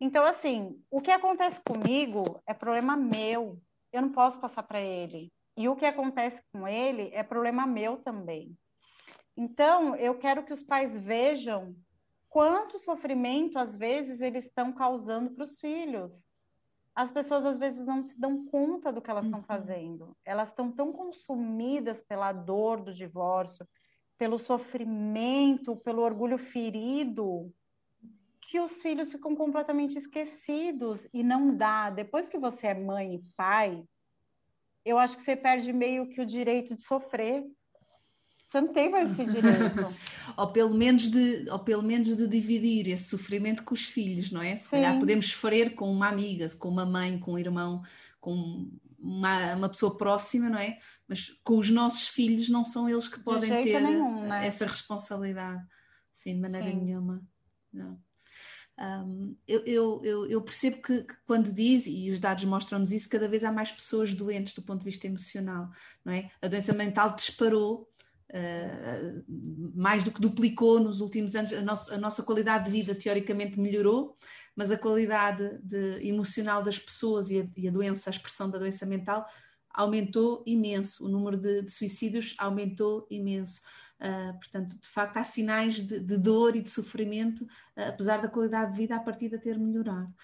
[0.00, 3.60] então, assim, o que acontece comigo é problema meu,
[3.92, 5.32] eu não posso passar para ele.
[5.58, 8.56] E o que acontece com ele é problema meu também.
[9.36, 11.74] Então, eu quero que os pais vejam
[12.28, 16.24] quanto sofrimento, às vezes, eles estão causando para os filhos.
[16.94, 19.46] As pessoas, às vezes, não se dão conta do que elas estão uhum.
[19.46, 20.16] fazendo.
[20.24, 23.66] Elas estão tão consumidas pela dor do divórcio,
[24.16, 27.52] pelo sofrimento, pelo orgulho ferido,
[28.42, 31.90] que os filhos ficam completamente esquecidos e não dá.
[31.90, 33.84] Depois que você é mãe e pai,
[34.88, 37.44] eu acho que você perde meio que o direito de sofrer.
[38.48, 39.94] Você não tem mais esse direito.
[40.34, 44.40] ou, pelo menos de, ou pelo menos de dividir esse sofrimento com os filhos, não
[44.40, 44.56] é?
[44.56, 44.70] Se Sim.
[44.70, 47.82] calhar podemos sofrer com uma amiga, com uma mãe, com um irmão,
[48.18, 50.78] com uma, uma pessoa próxima, não é?
[51.06, 54.46] Mas com os nossos filhos não são eles que podem ter nenhum, né?
[54.46, 55.62] essa responsabilidade.
[56.10, 56.76] Sim, de maneira Sim.
[56.76, 57.22] nenhuma.
[57.70, 58.00] Não.
[58.80, 63.28] Um, eu, eu, eu, percebo que, que, quando diz, e os dados mostram-nos isso, cada
[63.28, 65.68] vez há mais pessoas doentes do ponto de vista emocional,
[66.04, 66.30] não é?
[66.40, 67.88] A doença mental disparou,
[68.30, 69.24] uh,
[69.74, 73.58] mais do que duplicou nos últimos anos, a, nosso, a, nossa qualidade de vida teoricamente
[73.58, 74.16] melhorou,
[74.54, 78.60] mas a qualidade de, emocional das pessoas e a, e a, doença, a expressão da
[78.60, 79.26] doença mental
[79.74, 83.60] aumentou imenso, o número de, de suicídios aumentou imenso.
[84.00, 88.28] Uh, portanto, de facto, há sinais de, de dor e de sofrimento, uh, apesar da
[88.28, 90.14] qualidade de vida a partir de ter melhorado.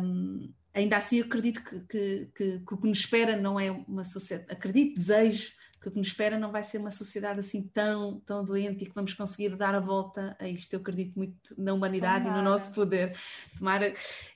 [0.00, 4.04] Um, ainda assim, acredito que, que, que, que, o que nos espera não é uma
[4.04, 8.20] sociedade, acredito, desejo que o que nos espera não vai ser uma sociedade assim tão,
[8.20, 10.72] tão doente e que vamos conseguir dar a volta a isto.
[10.72, 12.40] Eu acredito muito na humanidade Tomara.
[12.40, 13.16] e no nosso poder.
[13.56, 13.92] Tomara.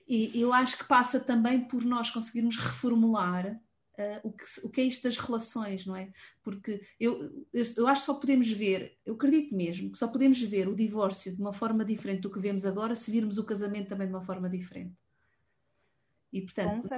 [0.09, 3.59] E eu acho que passa também por nós conseguirmos reformular
[3.99, 6.13] uh, o, que, o que é isto das relações, não é?
[6.43, 10.41] Porque eu, eu, eu, acho que só podemos ver, eu acredito mesmo, que só podemos
[10.41, 13.89] ver o divórcio de uma forma diferente do que vemos agora se virmos o casamento
[13.89, 14.95] também de uma forma diferente.
[16.33, 16.89] E, portanto,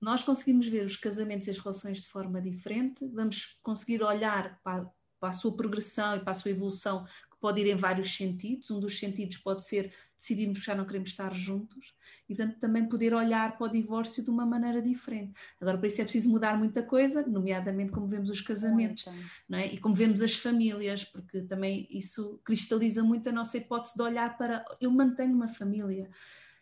[0.00, 4.88] nós conseguimos ver os casamentos e as relações de forma diferente, vamos conseguir olhar para,
[5.18, 7.04] para a sua progressão e para a sua evolução
[7.40, 8.70] pode ir em vários sentidos.
[8.70, 11.94] Um dos sentidos pode ser decidirmos que já não queremos estar juntos
[12.28, 15.32] e, portanto, também poder olhar para o divórcio de uma maneira diferente.
[15.60, 19.06] Agora, para isso é preciso mudar muita coisa, nomeadamente como vemos os casamentos
[19.48, 19.66] não é?
[19.66, 24.38] e como vemos as famílias, porque também isso cristaliza muito a nossa hipótese de olhar
[24.38, 26.08] para eu mantenho uma família.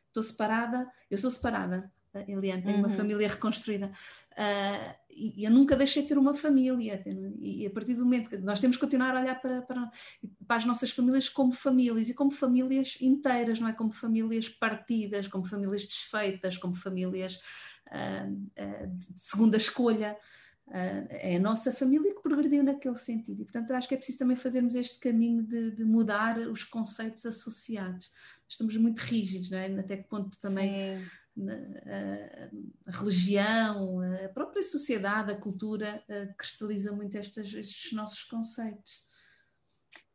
[0.07, 1.93] Estou separada, eu sou separada,
[2.26, 2.86] Eliane, tenho uhum.
[2.86, 3.92] uma família reconstruída.
[4.32, 7.02] Uh, e eu nunca deixei de ter uma família.
[7.40, 9.90] E a partir do momento que nós temos que continuar a olhar para, para,
[10.46, 13.72] para, as nossas famílias como famílias e como famílias inteiras, não é?
[13.72, 17.40] Como famílias partidas, como famílias desfeitas, como famílias
[17.88, 20.16] uh, uh, de segunda escolha.
[20.70, 23.42] é a nossa família que progrediu naquele sentido.
[23.42, 27.26] E, portanto, acho que é preciso também fazermos este caminho de, de mudar os conceitos
[27.26, 28.12] associados.
[28.48, 29.66] Estamos muito rígidos, não é?
[29.80, 30.96] Até que ponto também.
[30.96, 31.04] Sim
[32.86, 36.05] a, religião, a própria sociedade, a cultura
[36.36, 39.07] cristaliza muito estes, estes nossos conceitos.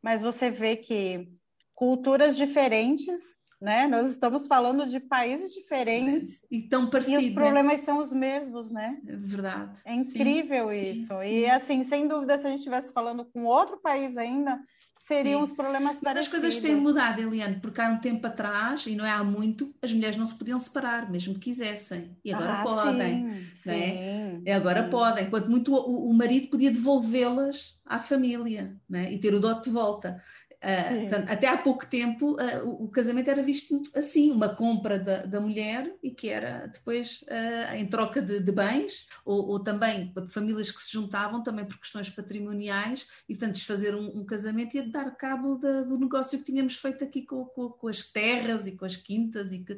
[0.02, 1.32] Mas você vê que
[1.74, 3.20] culturas diferentes,
[3.60, 3.86] né?
[3.86, 7.24] Nós estamos falando de países diferentes e tão parecidos.
[7.24, 9.00] E os problemas são os mesmos, né?
[9.06, 9.80] É verdade.
[9.84, 11.14] É incrível sim, isso.
[11.14, 11.38] Sim, sim.
[11.38, 14.60] E assim, sem dúvida, se a gente estivesse falando com outro país ainda,
[15.06, 15.50] seriam Sim.
[15.50, 19.04] os problemas Mas as coisas têm mudado, Eliane, porque há um tempo atrás, e não
[19.04, 22.16] é há muito, as mulheres não se podiam separar, mesmo que quisessem.
[22.24, 23.28] E agora ah, podem.
[23.52, 24.40] Sim, né?
[24.44, 24.90] e agora sim.
[24.90, 25.26] podem.
[25.26, 29.12] Enquanto muito o, o marido podia devolvê-las à família né?
[29.12, 30.20] e ter o dote de volta.
[30.64, 34.98] Uh, portanto, até há pouco tempo uh, o, o, casamento era visto assim, uma compra
[34.98, 39.62] da, da mulher e que era depois uh, em troca de, de bens, ou, ou,
[39.62, 44.74] também famílias que se juntavam também por questões patrimoniais e portanto desfazer um, um casamento
[44.74, 48.66] e dar cabo da, do negócio que tínhamos feito aqui com, com, com, as terras
[48.66, 49.76] e com as quintas e, que,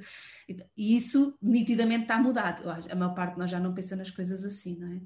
[0.76, 2.62] e isso nitidamente está mudado.
[2.70, 5.00] A maior parte de nós já não pensa nas coisas assim, não é?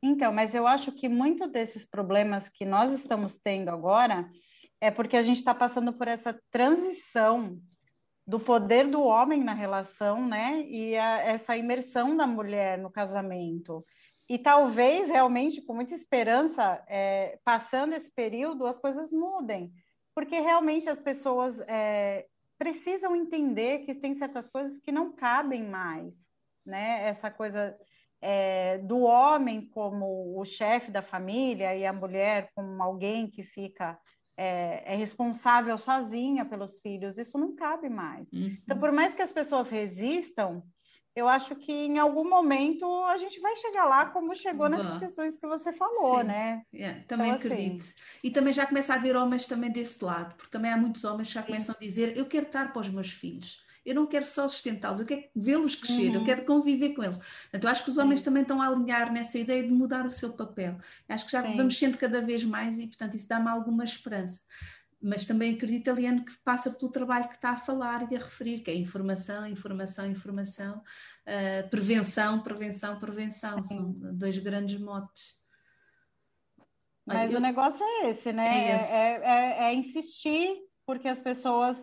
[0.00, 4.30] Então, mas eu acho que muito desses problemas que nós estamos tendo agora
[4.80, 7.60] é porque a gente está passando por essa transição
[8.26, 10.62] do poder do homem na relação, né?
[10.66, 13.84] E a, essa imersão da mulher no casamento.
[14.28, 19.72] E talvez, realmente, com muita esperança, é, passando esse período, as coisas mudem.
[20.14, 22.26] Porque realmente as pessoas é,
[22.58, 26.12] precisam entender que tem certas coisas que não cabem mais,
[26.66, 27.08] né?
[27.08, 27.74] Essa coisa
[28.20, 33.98] é, do homem como o chefe da família e a mulher como alguém que fica
[34.38, 38.32] é, é, responsável sozinha pelos filhos, isso não cabe mais.
[38.32, 38.56] Uhum.
[38.62, 40.62] Então, por mais que as pessoas resistam,
[41.16, 45.36] eu acho que em algum momento a gente vai chegar lá como chegou nessas questões
[45.36, 46.26] que você falou, Sim.
[46.28, 46.62] né?
[46.72, 47.80] Yeah, também então, acredito.
[47.80, 47.94] Assim...
[48.22, 51.26] E também já começa a haver homens também desse lado, porque também há muitos homens
[51.26, 53.66] que já começam a dizer eu quero estar para os meus filhos.
[53.84, 56.16] Eu não quero só sustentá-los, eu quero vê-los crescer, uhum.
[56.16, 57.16] eu quero conviver com eles.
[57.16, 58.24] Portanto, eu acho que os homens Sim.
[58.26, 60.78] também estão a alinhar nessa ideia de mudar o seu papel.
[61.08, 61.56] Acho que já Sim.
[61.56, 64.40] vamos sendo cada vez mais e, portanto, isso dá-me alguma esperança
[65.00, 68.60] mas também acredito, Aliane, que passa pelo trabalho que está a falar e a referir,
[68.60, 73.62] que é informação, informação, informação, uh, prevenção, prevenção, prevenção.
[73.62, 75.38] São dois grandes motes.
[77.06, 77.38] Mas eu...
[77.38, 78.70] o negócio é esse, né?
[78.70, 78.92] É, esse.
[78.92, 81.76] É, é, é, insistir, porque as pessoas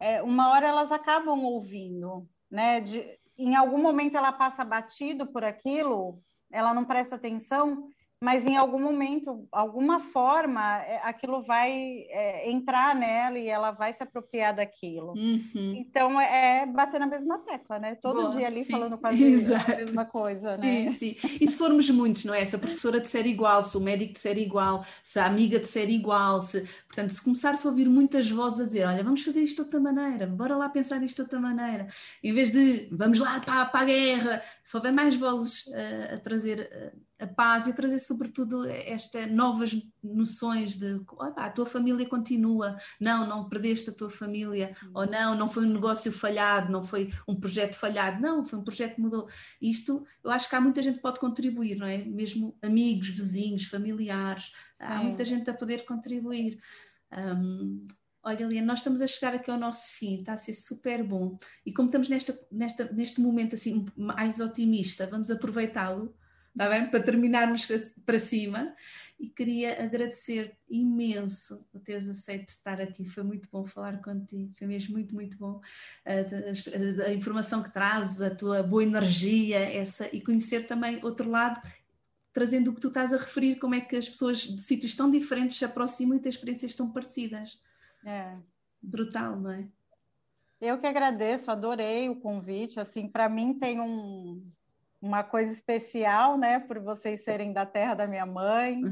[0.00, 2.80] é, uma hora elas acabam ouvindo, né?
[2.80, 3.04] De,
[3.38, 6.20] em algum momento ela passa batido por aquilo,
[6.50, 7.88] ela não presta atenção,
[8.26, 11.70] mas em algum momento, alguma forma, é, aquilo vai
[12.08, 15.12] é, entrar nela e ela vai se apropriar daquilo.
[15.12, 15.74] Uhum.
[15.76, 17.94] Então é, é bater na mesma tecla, né?
[17.94, 18.72] Todo Boa, dia ali sim.
[18.72, 19.70] falando quase Exato.
[19.70, 20.88] a mesma coisa, né?
[20.88, 21.38] Sim, sim.
[21.40, 22.44] E se formos muitos, não é?
[22.44, 26.40] Se a professora disser igual, se o médico disser igual, se a amiga disser igual,
[26.40, 26.62] se...
[26.88, 29.78] portanto, se começar a ouvir muitas vozes a dizer, olha, vamos fazer isto de outra
[29.78, 31.86] maneira, bora lá pensar isto de outra maneira,
[32.24, 36.18] em vez de vamos lá para, para a guerra, se houver mais vozes uh, a
[36.18, 36.92] trazer.
[36.92, 41.00] Uh, a paz e trazer sobretudo estas novas noções de
[41.36, 44.90] a tua família continua, não, não perdeste a tua família, uhum.
[44.94, 48.64] ou não, não foi um negócio falhado, não foi um projeto falhado, não, foi um
[48.64, 49.28] projeto que mudou.
[49.60, 51.98] Isto, eu acho que há muita gente que pode contribuir, não é?
[51.98, 56.60] Mesmo amigos, vizinhos, familiares, há muita gente a poder contribuir.
[57.12, 57.86] Um,
[58.22, 61.38] Olha, Eliane, nós estamos a chegar aqui ao nosso fim, está a ser super bom.
[61.64, 66.12] E como estamos nesta, nesta, neste momento assim mais otimista, vamos aproveitá-lo
[66.56, 66.88] está bem?
[66.88, 67.68] Para terminarmos
[68.04, 68.74] para cima.
[69.18, 73.04] E queria agradecer imenso por teres aceito estar aqui.
[73.06, 75.60] Foi muito bom falar contigo, foi mesmo muito, muito bom.
[76.04, 81.30] A, a, a informação que trazes, a tua boa energia, essa, e conhecer também outro
[81.30, 81.60] lado
[82.34, 85.10] trazendo o que tu estás a referir, como é que as pessoas de sítios tão
[85.10, 87.58] diferentes se aproximam e têm experiências tão parecidas.
[88.04, 88.36] É.
[88.82, 89.66] Brutal, não é?
[90.60, 92.78] Eu que agradeço, adorei o convite.
[92.78, 94.46] Assim, para mim tem um,
[95.00, 98.82] uma coisa especial, né, por vocês serem da terra da minha mãe.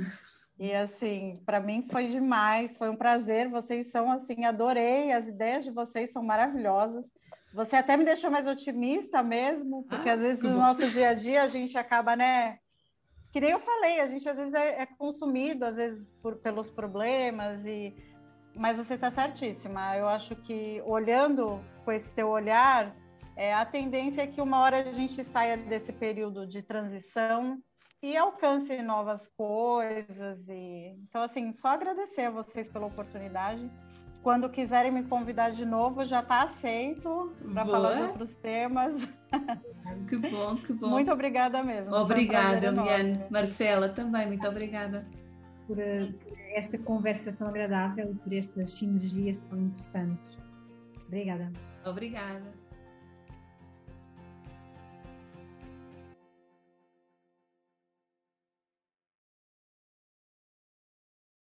[0.58, 3.48] E assim, para mim foi demais, foi um prazer.
[3.48, 7.04] Vocês são assim, adorei, as ideias de vocês são maravilhosas.
[7.52, 11.14] Você até me deixou mais otimista mesmo, porque ah, às vezes no nosso dia a
[11.14, 12.58] dia a gente acaba, né?
[13.32, 16.70] Que nem eu falei, a gente às vezes é, é consumido, às vezes por, pelos
[16.70, 17.94] problemas e
[18.56, 19.96] mas você está certíssima.
[19.96, 22.94] Eu acho que olhando com esse teu olhar,
[23.36, 27.60] é, a tendência é que uma hora a gente saia desse período de transição
[28.02, 30.48] e alcance novas coisas.
[30.48, 30.94] E...
[31.08, 33.68] Então, assim, só agradecer a vocês pela oportunidade.
[34.22, 38.94] Quando quiserem me convidar de novo, já está aceito para falar de outros temas.
[40.08, 40.88] Que bom, que bom.
[40.88, 41.94] Muito obrigada mesmo.
[41.94, 43.20] Obrigada, um Eliane.
[43.30, 45.06] Marcela, também, muito obrigada.
[45.66, 50.38] Por, eh, por esta conversa tão agradável e por estas sinergias tão interessantes.
[51.06, 51.52] Obrigada.
[51.84, 52.63] Obrigada.